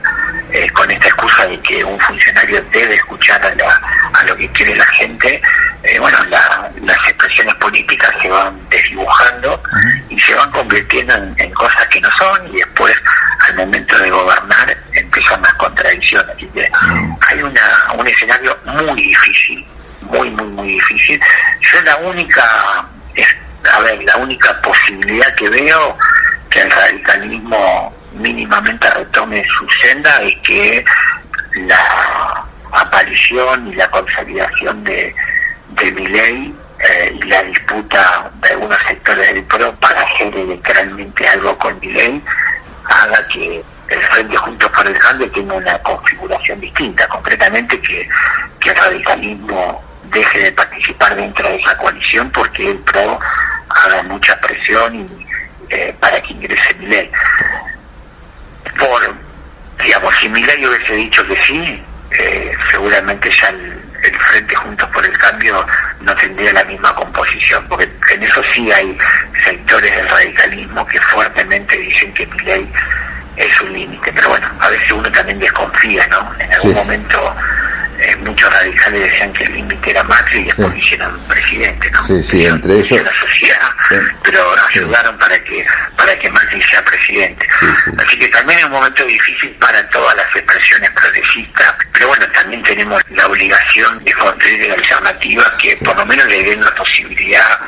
eh, 0.52 0.70
con 0.72 0.90
esta 0.92 1.08
excusa 1.08 1.48
de 1.48 1.60
que 1.62 1.84
un 1.84 2.00
funcionario 2.00 2.62
debe 2.72 2.94
escuchar 2.96 3.42
a, 3.44 4.24
lo 4.26 4.36
que 4.36 4.48
quiere 4.50 4.76
la 4.76 4.86
gente, 4.86 5.42
eh, 5.82 6.00
bueno, 6.00 6.18
las 6.30 7.08
expresiones 7.08 7.56
políticas 7.56 8.14
se 8.22 8.30
van 8.30 8.58
desdibujando 8.70 9.62
y 10.10 10.20
se 10.20 10.36
van 10.36 10.52
convirtiendo 10.52 11.16
en, 11.38 11.52
cosas 11.52 11.88
que 11.88 12.00
no 12.00 12.10
son 12.12 12.48
y 12.54 12.58
después 12.58 12.96
al 13.48 13.56
momento 13.56 13.98
de 13.98 14.10
gobernar 14.12 14.78
empiezan 14.94 15.42
las 15.42 15.54
contradicciones. 15.56 16.36
hay 17.28 17.42
una, 17.42 17.94
un 17.98 18.08
escenario 18.08 18.58
muy 18.66 19.02
difícil, 19.02 19.66
muy, 20.02 20.30
muy, 20.30 20.48
muy 20.48 20.68
difícil. 20.74 21.20
Yo 21.60 21.82
la 21.82 21.96
única, 21.98 22.44
a 23.72 23.80
ver, 23.80 24.04
la 24.04 24.18
única 24.18 24.62
posibilidad 24.62 25.34
que 25.36 25.50
veo 25.50 25.98
que 26.52 26.62
el 26.62 26.70
radicalismo 26.70 28.03
mínimamente 28.16 28.90
retome 28.90 29.44
su 29.46 29.68
senda 29.82 30.22
es 30.22 30.36
que 30.44 30.86
la 31.56 32.46
aparición 32.72 33.68
y 33.68 33.76
la 33.76 33.90
consolidación 33.90 34.84
de, 34.84 35.16
de 35.70 35.92
mi 35.92 36.08
ley 36.08 36.56
eh, 36.80 37.18
y 37.22 37.28
la 37.28 37.44
disputa 37.44 38.32
de 38.42 38.50
algunos 38.50 38.78
sectores 38.88 39.34
del 39.34 39.44
PRO 39.44 39.74
para 39.76 40.02
hacer 40.02 40.34
literalmente 40.36 41.28
algo 41.28 41.58
con 41.58 41.80
mi 41.80 41.92
ley 41.92 42.22
haga 42.86 43.28
que 43.28 43.64
el 43.90 44.02
Frente 44.02 44.38
Juntos 44.38 44.70
por 44.72 44.88
el 44.88 44.98
Cambio 44.98 45.30
tenga 45.32 45.54
una 45.54 45.78
configuración 45.80 46.60
distinta, 46.60 47.08
concretamente 47.08 47.80
que, 47.80 48.10
que 48.60 48.70
el 48.70 48.76
radicalismo 48.76 49.84
deje 50.06 50.40
de 50.40 50.52
participar 50.52 51.16
dentro 51.16 51.48
de 51.48 51.56
esa 51.56 51.78
coalición 51.78 52.30
porque 52.32 52.72
el 52.72 52.78
PRO 52.80 53.20
haga 53.70 54.04
mucha 54.04 54.40
presión 54.40 54.96
y, 54.96 55.28
eh, 55.70 55.96
para 56.00 56.22
que 56.22 56.34
ingrese 56.34 56.74
mi 56.76 56.88
ley 56.88 57.12
por, 58.78 59.16
digamos, 59.84 60.16
si 60.18 60.30
Milay 60.30 60.66
hubiese 60.66 60.94
dicho 60.94 61.26
que 61.26 61.36
sí, 61.44 61.84
eh, 62.12 62.52
seguramente 62.72 63.30
ya 63.30 63.50
el, 63.50 63.82
Frente 64.30 64.56
Juntos 64.56 64.90
por 64.90 65.06
el 65.06 65.18
Cambio 65.18 65.66
no 66.02 66.14
tendría 66.16 66.52
la 66.52 66.64
misma 66.66 66.94
composición, 66.94 67.66
porque 67.70 67.90
en 68.12 68.24
eso 68.24 68.44
sí 68.54 68.70
hay 68.72 68.98
sectores 69.46 69.96
del 69.96 70.10
radicalismo 70.10 70.86
que 70.86 71.00
fuertemente 71.00 71.78
dicen 71.78 72.14
que 72.14 72.26
mi 72.28 72.40
ley 72.40 72.70
es 73.38 73.62
un 73.62 73.72
límite, 73.72 74.12
pero 74.12 74.30
bueno, 74.30 74.48
a 74.60 74.70
veces 74.70 74.92
uno 74.92 75.10
también 75.12 75.40
desconfía, 75.40 76.06
¿no? 76.08 76.34
En 76.38 76.54
algún 76.54 76.74
momento 76.74 77.36
eh, 78.04 78.16
muchos 78.18 78.52
radicales 78.52 79.02
decían 79.02 79.34
que 79.34 79.44
el 79.44 79.54
límite 79.54 79.90
era 79.92 80.04
Macri 80.04 80.40
y 80.40 80.44
después 80.44 80.78
hicieron 80.78 81.20
presidente, 81.28 81.92
¿no? 81.92 82.08
Sí, 82.08 82.24
sí, 82.24 82.46
entre 82.46 82.74
ellos. 82.74 83.04
La 83.04 83.14
sociedad, 83.14 83.70
pero 84.24 84.56
ayudaron 84.70 85.18
para 85.18 85.42
que 85.44 85.66
para 85.96 86.18
que 86.20 86.30
Macri 86.30 86.62
sea 86.64 86.84
presidente. 86.84 87.48
Así 87.98 88.18
que 88.18 88.28
también 88.28 88.60
es 88.60 88.66
un 88.66 88.72
momento 88.72 89.06
difícil 89.06 89.52
para 89.52 89.88
todas 89.90 90.16
las 90.18 90.36
expresiones 90.36 90.90
progresistas, 90.92 91.76
pero 91.94 92.08
bueno, 92.08 92.26
también 92.34 92.62
tenemos 92.64 93.02
la 93.10 93.28
obligación 93.28 94.04
de 94.04 94.14
construir 94.14 94.72
alternativas 94.72 95.48
que 95.62 95.76
por 95.78 95.96
lo 95.98 96.06
menos 96.06 96.26
le 96.28 96.44
den 96.44 96.64
la 96.64 96.76
posibilidad 96.76 97.60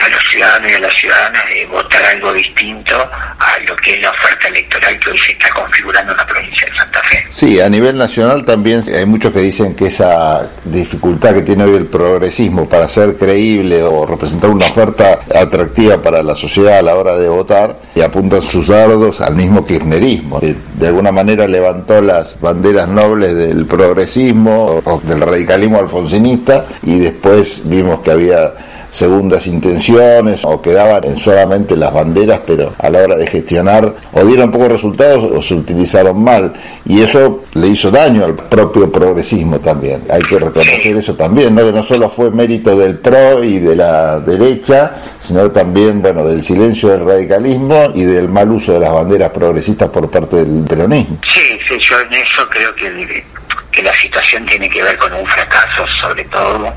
a 0.00 0.08
los 0.08 0.22
ciudadanos 0.30 0.70
y 0.70 0.74
a 0.74 0.80
las 0.80 0.94
ciudadanas 0.94 1.48
de 1.48 1.66
votar 1.66 2.04
algo 2.04 2.32
distinto 2.32 2.94
a 2.94 3.58
lo 3.66 3.76
que 3.76 3.94
es 3.94 4.02
la 4.02 4.10
oferta 4.10 4.48
electoral 4.48 4.98
que 4.98 5.10
hoy 5.10 5.18
se 5.18 5.32
está 5.32 5.48
configurando 5.50 6.12
en 6.12 6.18
la 6.18 6.26
provincia 6.26 6.68
de 6.70 6.76
Santa 6.76 7.00
Fe. 7.02 7.24
Sí, 7.30 7.60
a 7.60 7.68
nivel 7.68 7.96
nacional 7.96 8.44
también 8.44 8.84
hay 8.94 9.06
muchos 9.06 9.32
que 9.32 9.40
dicen 9.40 9.74
que 9.74 9.86
esa 9.86 10.48
dificultad 10.64 11.34
que 11.34 11.42
tiene 11.42 11.64
hoy 11.64 11.76
el 11.76 11.86
progresismo 11.86 12.68
para 12.68 12.88
ser 12.88 13.16
creíble 13.16 13.82
o 13.82 14.06
representar 14.06 14.50
una 14.50 14.66
oferta 14.66 15.20
atractiva 15.34 16.00
para 16.02 16.22
la 16.22 16.34
sociedad 16.34 16.78
a 16.78 16.82
la 16.82 16.94
hora 16.94 17.16
de 17.16 17.28
votar 17.28 17.80
y 17.94 18.00
apuntan 18.00 18.42
sus 18.42 18.68
dardos 18.68 19.20
al 19.20 19.34
mismo 19.34 19.64
kirchnerismo. 19.66 20.40
Que 20.40 20.54
de 20.74 20.86
alguna 20.86 21.12
manera 21.12 21.46
levantó 21.46 22.00
las 22.00 22.38
banderas 22.40 22.88
nobles 22.88 23.34
del 23.34 23.66
progresismo 23.66 24.82
o 24.84 25.00
del 25.00 25.20
radicalismo 25.20 25.78
alfonsinista 25.78 26.66
y 26.82 26.98
después 26.98 27.60
vimos 27.64 28.00
que 28.00 28.10
había 28.10 28.54
segundas 28.90 29.46
intenciones 29.46 30.44
o 30.44 30.60
quedaban 30.60 31.04
en 31.04 31.18
solamente 31.18 31.76
las 31.76 31.92
banderas, 31.92 32.40
pero 32.46 32.74
a 32.78 32.90
la 32.90 33.00
hora 33.00 33.16
de 33.16 33.26
gestionar 33.26 33.94
o 34.12 34.24
dieron 34.24 34.50
pocos 34.50 34.72
resultados 34.72 35.24
o 35.24 35.42
se 35.42 35.54
utilizaron 35.54 36.22
mal. 36.22 36.52
Y 36.84 37.02
eso 37.02 37.44
le 37.54 37.68
hizo 37.68 37.90
daño 37.90 38.24
al 38.24 38.34
propio 38.34 38.90
progresismo 38.90 39.58
también. 39.60 40.02
Hay 40.10 40.22
que 40.22 40.38
reconocer 40.38 40.96
eso 40.96 41.14
también, 41.14 41.54
¿no? 41.54 41.64
que 41.64 41.72
no 41.72 41.82
solo 41.82 42.08
fue 42.08 42.30
mérito 42.30 42.76
del 42.76 42.98
PRO 42.98 43.44
y 43.44 43.58
de 43.58 43.76
la 43.76 44.20
derecha, 44.20 44.96
sino 45.20 45.50
también 45.50 46.00
bueno 46.00 46.24
del 46.24 46.42
silencio 46.42 46.88
del 46.88 47.04
radicalismo 47.04 47.92
y 47.94 48.04
del 48.04 48.28
mal 48.28 48.50
uso 48.50 48.72
de 48.72 48.80
las 48.80 48.92
banderas 48.92 49.30
progresistas 49.30 49.90
por 49.90 50.10
parte 50.10 50.36
del 50.36 50.64
peronismo. 50.64 51.18
Sí, 51.32 51.58
sí, 51.68 51.78
yo 51.78 52.00
en 52.00 52.14
eso 52.14 52.48
creo 52.48 52.74
que, 52.74 53.24
que 53.70 53.82
la 53.82 53.94
situación 53.94 54.46
tiene 54.46 54.68
que 54.68 54.82
ver 54.82 54.96
con 54.98 55.12
un 55.12 55.26
fracaso, 55.26 55.86
sobre 56.00 56.24
todo 56.24 56.72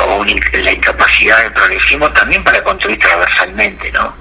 o 0.00 0.24
la 0.24 0.72
incapacidad 0.72 1.42
del 1.42 1.52
progresismo 1.52 2.10
también 2.12 2.42
para 2.42 2.62
construir 2.62 2.98
transversalmente, 2.98 3.90
¿no? 3.92 4.14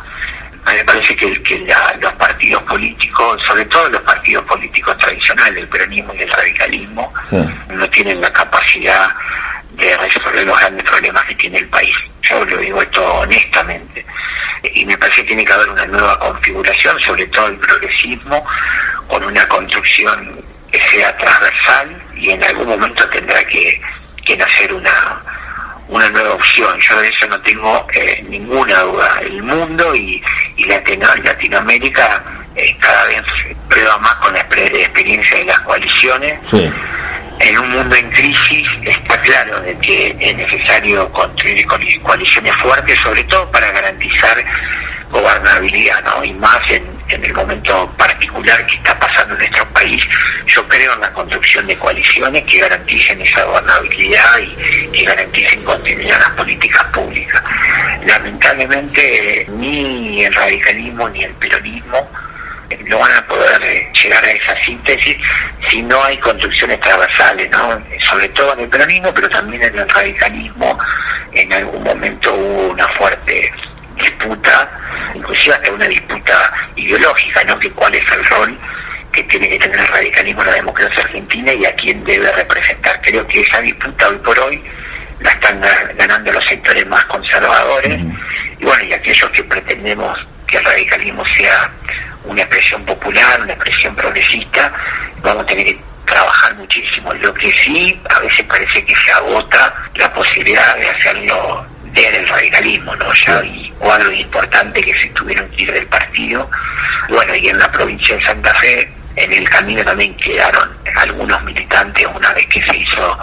A 0.66 0.72
mí 0.72 0.78
me 0.80 0.84
parece 0.84 1.16
que, 1.16 1.42
que 1.44 1.66
los 2.02 2.14
partidos 2.14 2.62
políticos, 2.64 3.42
sobre 3.48 3.64
todo 3.66 3.88
los 3.90 4.02
partidos 4.02 4.44
políticos 4.46 4.98
tradicionales, 4.98 5.60
el 5.60 5.68
peronismo 5.70 6.14
y 6.14 6.24
el 6.24 6.30
radicalismo, 6.30 7.14
no 7.70 7.90
tienen 7.90 8.20
la 8.20 8.32
capacidad 8.34 9.10
de 9.72 9.96
resolver 9.96 10.46
los 10.46 10.60
grandes 10.60 10.84
problemas 10.84 11.24
que 11.26 11.36
tiene 11.36 11.60
el 11.60 11.68
país. 11.70 11.96
Yo 12.22 12.44
lo 12.44 12.58
digo 12.58 12.82
esto 12.82 13.14
honestamente. 13.20 14.06
Y 14.74 14.86
me 14.86 14.98
parece 14.98 15.22
que 15.22 15.28
tiene 15.28 15.46
que 15.46 15.54
haber 15.54 15.70
una 15.70 15.86
nueva 15.86 16.20
configuración, 16.20 17.00
sobre 17.00 17.26
todo 17.28 17.48
el 17.48 17.58
progresismo, 17.58 18.46
con 19.08 19.24
una 19.24 19.48
construcción 19.48 20.44
que 20.70 20.82
sea 20.90 21.16
transversal 21.16 22.02
y 22.16 22.32
en 22.32 22.44
algún 22.44 22.68
momento 22.68 23.08
tendrá 23.08 23.42
que, 23.46 23.80
que 24.28 24.36
nacer 24.36 24.74
una, 24.74 25.22
una 25.88 26.10
nueva 26.10 26.34
opción. 26.34 26.78
Yo 26.80 27.00
de 27.00 27.08
eso 27.08 27.28
no 27.28 27.40
tengo 27.42 27.88
eh, 27.94 28.24
ninguna 28.28 28.82
duda. 28.82 29.20
El 29.22 29.42
mundo 29.42 29.96
y, 29.96 30.22
y 30.58 30.66
Latinoamérica 30.66 32.22
eh, 32.56 32.76
cada 32.80 33.06
vez 33.06 33.22
prueba 33.70 33.98
más 34.00 34.14
con 34.16 34.34
la 34.34 34.42
experiencia 34.42 35.38
de 35.38 35.46
las 35.46 35.60
coaliciones. 35.62 36.40
En 37.40 37.58
un 37.60 37.70
mundo 37.70 37.96
en 37.96 38.10
crisis 38.10 38.68
está 38.84 39.22
claro 39.22 39.62
de 39.62 39.78
que 39.78 40.16
es 40.20 40.36
necesario 40.36 41.08
construir 41.12 41.66
coaliciones 42.02 42.56
fuertes, 42.58 43.00
sobre 43.00 43.24
todo 43.26 43.50
para 43.52 43.72
garantizar 43.72 44.44
gobernabilidad, 45.12 46.04
¿no? 46.04 46.24
Y 46.24 46.34
más 46.34 46.60
en, 46.70 46.97
en 47.10 47.24
el 47.24 47.34
momento 47.34 47.90
particular 47.98 48.66
que 48.66 48.76
está 48.76 48.98
pasando 49.00 49.34
en 49.34 49.40
nuestro 49.40 49.66
país, 49.70 50.04
yo 50.46 50.68
creo 50.68 50.94
en 50.94 51.02
la 51.02 51.14
construcción 51.14 51.66
de 51.68 51.78
coaliciones 51.78 52.44
que 52.44 52.60
garanticen 52.60 53.22
esa 53.22 53.44
gobernabilidad 53.44 54.40
y 54.40 54.88
que 54.92 55.06
garanticen 55.06 55.64
continuidad 55.64 56.16
en 56.16 56.22
las 56.22 56.32
políticas 56.32 56.84
públicas. 56.86 57.42
Lamentablemente 58.06 59.46
ni 59.50 60.24
el 60.24 60.34
radicalismo 60.34 61.10
ni 61.10 61.24
el 61.24 61.34
peronismo 61.34 62.10
no 62.86 63.00
van 63.00 63.14
a 63.14 63.28
poder 63.28 63.64
eh, 63.64 63.90
llegar 64.04 64.24
a 64.24 64.32
esa 64.32 64.56
síntesis 64.66 65.18
si 65.70 65.82
no 65.82 66.04
hay 66.04 66.18
construcciones 66.18 66.80
transversales, 66.80 67.50
¿no? 67.52 67.82
sobre 68.10 68.28
todo 68.30 68.54
en 68.54 68.62
el 68.62 68.70
peronismo, 68.70 69.14
pero 69.14 69.30
también 69.30 69.64
en 69.64 69.78
el 69.80 69.90
radicalismo 69.90 70.78
en 71.34 71.54
algún 71.54 71.84
momento 71.84 72.34
hubo 72.34 72.70
una 72.70 72.88
fuerte 72.90 73.52
disputa, 73.98 74.70
inclusive 75.14 75.56
hasta 75.56 75.72
una 75.72 75.88
disputa 75.88 76.54
ideológica, 76.76 77.44
¿no? 77.44 77.60
Que 77.60 77.72
cuál 77.72 77.94
es 77.96 78.12
el 78.12 78.26
rol 78.26 78.58
que 79.12 79.24
tiene 79.24 79.50
que 79.50 79.60
tener 79.60 79.80
el 79.80 79.88
radicalismo 79.88 80.42
en 80.42 80.48
la 80.48 80.56
democracia 80.56 81.04
argentina 81.04 81.54
y 81.54 81.66
a 81.66 81.76
quién 81.76 82.04
debe 82.04 82.32
representar. 82.34 83.02
Creo 83.02 83.26
que 83.28 83.42
esa 83.42 83.62
disputa 83.62 84.08
hoy 84.10 84.18
por 84.18 84.40
hoy 84.40 84.64
la 85.20 85.32
están 85.32 85.62
ganando 85.96 86.32
los 86.32 86.46
sectores 86.46 86.86
más 86.88 87.04
conservadores 87.06 88.00
y 88.60 88.64
bueno, 88.64 88.84
y 88.84 88.94
aquellos 88.94 89.30
que 89.32 89.44
pretendemos 89.44 90.20
que 90.46 90.58
el 90.58 90.66
radicalismo 90.66 91.26
sea 91.38 91.72
una 92.24 92.42
expresión 92.42 92.86
popular, 92.86 93.42
una 93.42 93.54
expresión 93.54 93.96
progresista, 93.96 94.72
vamos 95.22 95.44
a 95.44 95.48
tener 95.48 95.66
que 95.66 95.80
trabajar 96.06 96.56
muchísimo. 96.56 97.14
Lo 97.14 97.34
que 97.34 97.52
sí, 97.52 98.00
a 98.10 98.20
veces 98.20 98.46
parece 98.46 98.84
que 98.86 98.96
se 98.96 99.12
agota 99.12 99.74
la 99.96 100.14
posibilidad 100.14 100.78
de 100.78 100.90
hacerlo 100.90 101.66
el 102.06 102.28
radicalismo, 102.28 102.96
¿no? 102.96 103.14
Ya 103.26 103.40
hay 103.40 103.67
cuadros 103.80 104.14
importantes 104.14 104.86
que 104.86 104.94
se 104.94 105.08
tuvieron 105.10 105.50
que 105.50 105.64
ir 105.64 105.72
del 105.72 105.88
partido. 105.88 106.50
Bueno, 107.10 107.36
y 107.36 107.50
en 107.50 107.60
la 107.60 107.72
provincia 107.72 108.16
de 108.16 108.24
Santa 108.24 108.54
Fe, 108.56 108.92
en 109.16 109.34
el 109.34 109.50
camino 109.50 109.84
también 109.84 110.16
quedaron 110.18 110.70
algunos 110.96 111.44
militantes 111.44 112.06
una 112.16 112.34
vez 112.34 112.46
que 112.48 112.62
se 112.62 112.78
hizo 112.78 113.18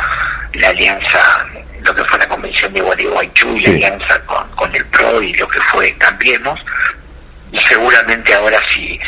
la 0.55 0.69
alianza, 0.69 1.47
lo 1.83 1.95
que 1.95 2.05
fue 2.05 2.19
la 2.19 2.29
convención 2.29 2.73
de 2.73 2.81
Gualeguaychú 2.81 3.57
y 3.57 3.61
la 3.61 3.71
alianza 3.71 4.21
con, 4.27 4.49
con 4.51 4.75
el 4.75 4.85
PRO 4.87 5.23
y 5.23 5.33
lo 5.35 5.49
que 5.49 5.61
fue 5.61 5.93
Cambiemos. 5.99 6.61
Y 7.53 7.59
seguramente 7.61 8.35
ahora 8.35 8.61
si, 8.75 8.99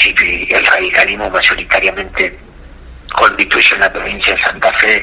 si 0.00 0.48
el 0.50 0.64
radicalismo 0.64 1.28
mayoritariamente 1.28 2.38
constituye 3.12 3.74
en 3.74 3.80
la 3.80 3.92
provincia 3.92 4.34
de 4.34 4.42
Santa 4.42 4.72
Fe 4.74 5.02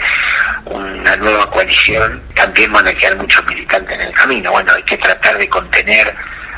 una 0.65 1.15
nueva 1.15 1.49
coalición, 1.49 2.21
también 2.35 2.71
van 2.71 2.87
a 2.87 2.93
quedar 2.93 3.15
muchos 3.17 3.45
militantes 3.47 3.95
en 3.95 4.01
el 4.01 4.13
camino. 4.13 4.51
Bueno, 4.51 4.73
hay 4.75 4.83
que 4.83 4.97
tratar 4.97 5.37
de 5.37 5.47
contener 5.49 6.13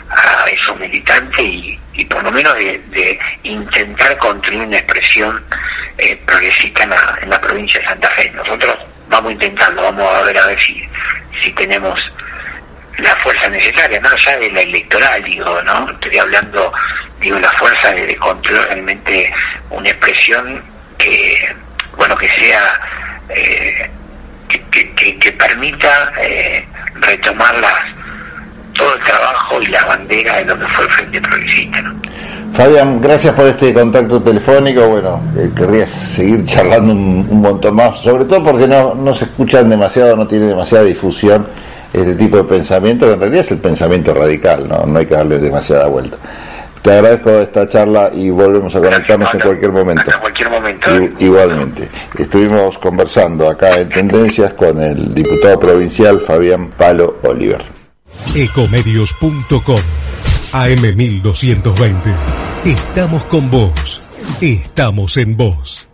a 0.09 0.45
esos 0.49 0.77
militantes 0.79 1.39
y, 1.39 2.05
por 2.09 2.23
lo 2.23 2.31
menos 2.31 2.55
de, 2.55 3.19
intentar 3.43 4.17
construir 4.17 4.61
una 4.61 4.77
expresión 4.77 5.41
eh, 5.97 6.19
progresista 6.25 6.83
en 6.83 7.29
la, 7.29 7.41
provincia 7.41 7.79
de 7.79 7.85
Santa 7.85 8.09
Fe. 8.09 8.29
Nosotros 8.31 8.77
vamos 9.07 9.31
intentando, 9.31 9.81
vamos 9.81 10.13
a 10.13 10.23
ver 10.23 10.37
a 10.37 10.47
ver 10.47 10.59
si, 10.59 10.83
si 11.43 11.51
tenemos 11.53 11.99
la 12.97 13.15
fuerza 13.17 13.49
necesaria, 13.49 13.99
no 13.99 14.09
ya 14.17 14.37
de 14.37 14.51
la 14.51 14.61
electoral, 14.61 15.23
digo, 15.23 15.61
¿no? 15.63 15.89
Estoy 15.91 16.17
hablando, 16.17 16.71
digo, 17.19 17.39
la 17.39 17.51
fuerza 17.51 17.91
de, 17.91 18.05
de 18.05 18.15
construir 18.17 18.61
realmente 18.63 19.33
una 19.69 19.89
expresión 19.89 20.61
que, 21.03 21.37
bueno, 21.97 22.15
que 22.15 22.29
sea, 22.29 22.79
eh, 23.29 23.89
que, 24.71 25.15
que, 25.19 25.31
permita 25.33 26.11
eh, 26.21 26.65
retomar 26.95 27.55
todo 28.73 28.95
el 28.95 29.03
trabajo 29.03 29.61
y 29.61 29.65
la 29.67 29.85
bandera 29.85 30.37
de 30.37 30.45
que 30.45 30.67
fue 30.67 30.85
el 30.85 30.91
Frente 30.91 31.21
Progresista. 31.21 31.93
Fabián, 32.53 33.01
gracias 33.01 33.33
por 33.33 33.47
este 33.47 33.73
contacto 33.73 34.21
telefónico. 34.21 34.87
Bueno, 34.87 35.21
eh, 35.37 35.49
querría 35.55 35.87
seguir 35.87 36.45
charlando 36.45 36.93
un, 36.93 37.27
un, 37.29 37.41
montón 37.41 37.75
más, 37.75 37.99
sobre 37.99 38.25
todo 38.25 38.43
porque 38.43 38.67
no, 38.67 38.93
no 38.93 39.13
se 39.13 39.25
escuchan 39.25 39.69
demasiado, 39.69 40.15
no 40.15 40.27
tiene 40.27 40.47
demasiada 40.47 40.83
difusión 40.83 41.47
este 41.93 42.15
tipo 42.15 42.37
de 42.37 42.43
pensamiento, 42.43 43.05
que 43.05 43.13
en 43.13 43.19
realidad 43.19 43.41
es 43.41 43.51
el 43.51 43.59
pensamiento 43.59 44.13
radical, 44.13 44.67
no, 44.67 44.85
no 44.85 44.99
hay 44.99 45.05
que 45.05 45.13
darle 45.13 45.39
demasiada 45.39 45.87
vuelta. 45.87 46.17
Te 46.81 46.91
agradezco 46.91 47.29
esta 47.39 47.69
charla 47.69 48.11
y 48.13 48.29
volvemos 48.31 48.75
a 48.75 48.79
conectarnos 48.79 49.33
en 49.35 49.39
cualquier 49.39 49.71
momento. 49.71 50.11
En 50.11 50.19
cualquier 50.19 50.49
momento. 50.49 50.87
igualmente. 51.19 51.89
Estuvimos 52.17 52.77
conversando 52.79 53.47
acá 53.47 53.79
en 53.79 53.89
Tendencias 53.89 54.53
con 54.53 54.81
el 54.81 55.13
diputado 55.13 55.59
provincial 55.59 56.19
Fabián 56.19 56.71
Palo 56.71 57.17
Oliver. 57.23 57.61
Ecomedios.com 58.35 59.79
AM1220. 60.53 62.15
Estamos 62.65 63.23
con 63.25 63.49
vos. 63.49 64.01
Estamos 64.41 65.17
en 65.17 65.37
vos. 65.37 65.87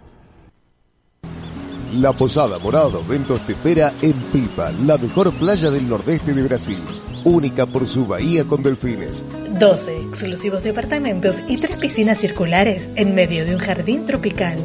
La 1.94 2.12
Posada 2.14 2.60
Morada 2.60 3.00
Ventos 3.08 3.42
te 3.46 3.54
espera 3.54 3.94
en 4.02 4.14
Pipa, 4.14 4.72
la 4.86 4.98
mejor 4.98 5.32
playa 5.34 5.72
del 5.72 5.88
nordeste 5.88 6.34
de 6.34 6.44
Brasil, 6.44 6.80
única 7.28 7.66
por 7.66 7.88
su 7.88 8.06
bahía 8.08 8.46
con 8.46 8.64
delfines. 8.64 9.26
12 9.60 10.02
exclusivos 10.02 10.64
departamentos 10.64 11.42
y 11.48 11.58
tres 11.58 11.78
piscinas 11.78 12.18
circulares 12.18 12.90
en 12.96 13.14
medio 13.16 13.46
de 13.46 13.56
un 13.56 13.62
jardín 13.62 14.06
tropical. 14.06 14.58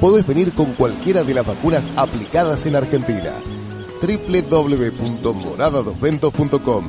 Podés 0.00 0.26
venir 0.26 0.52
con 0.52 0.72
cualquiera 0.74 1.24
de 1.24 1.34
las 1.34 1.46
vacunas 1.46 1.86
aplicadas 1.96 2.64
en 2.66 2.76
Argentina. 2.76 3.32
www.moradadosventos.com 4.02 6.84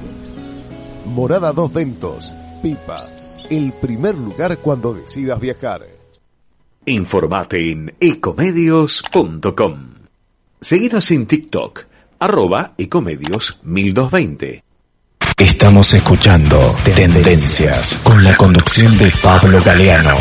Morada 1.06 1.54
Dos 1.54 1.72
Ventos, 1.72 2.36
Pipa, 2.62 3.08
el 3.50 3.72
primer 3.74 4.16
lugar 4.16 4.58
cuando 4.58 4.94
decidas 4.94 5.40
viajar. 5.40 5.88
Informate 6.86 7.72
en 7.72 7.96
ecomedios.com. 8.00 9.94
Seguinos 10.60 11.12
en 11.12 11.28
TikTok, 11.28 11.84
arroba 12.20 12.74
ecomedios 12.78 13.60
1220. 13.64 14.67
Estamos 15.40 15.94
escuchando 15.94 16.76
Tendencias 16.84 18.00
con 18.02 18.24
la 18.24 18.36
conducción 18.36 18.98
de 18.98 19.14
Pablo 19.22 19.62
Galeano. 19.64 20.18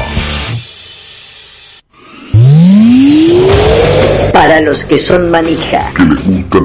Para 4.30 4.60
los 4.60 4.84
que 4.84 4.98
son 4.98 5.30
manija. 5.30 5.90
Que 5.94 6.04
les 6.04 6.22
gusta 6.22 6.58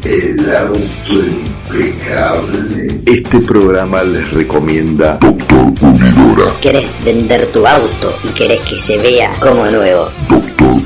tener 0.00 0.34
el 0.40 0.56
auto 0.56 1.14
impecable. 1.70 3.00
Este 3.06 3.38
programa 3.38 4.02
les 4.02 4.28
recomienda 4.32 5.16
Doctor 5.20 5.74
Pulidora. 5.74 6.52
¿Querés 6.60 6.90
vender 7.04 7.46
tu 7.52 7.64
auto 7.64 8.12
y 8.24 8.28
querés 8.34 8.60
que 8.62 8.74
se 8.74 8.98
vea 8.98 9.30
como 9.38 9.66
nuevo? 9.66 10.08
Doctor 10.28 10.48
Pulidora 10.56 10.84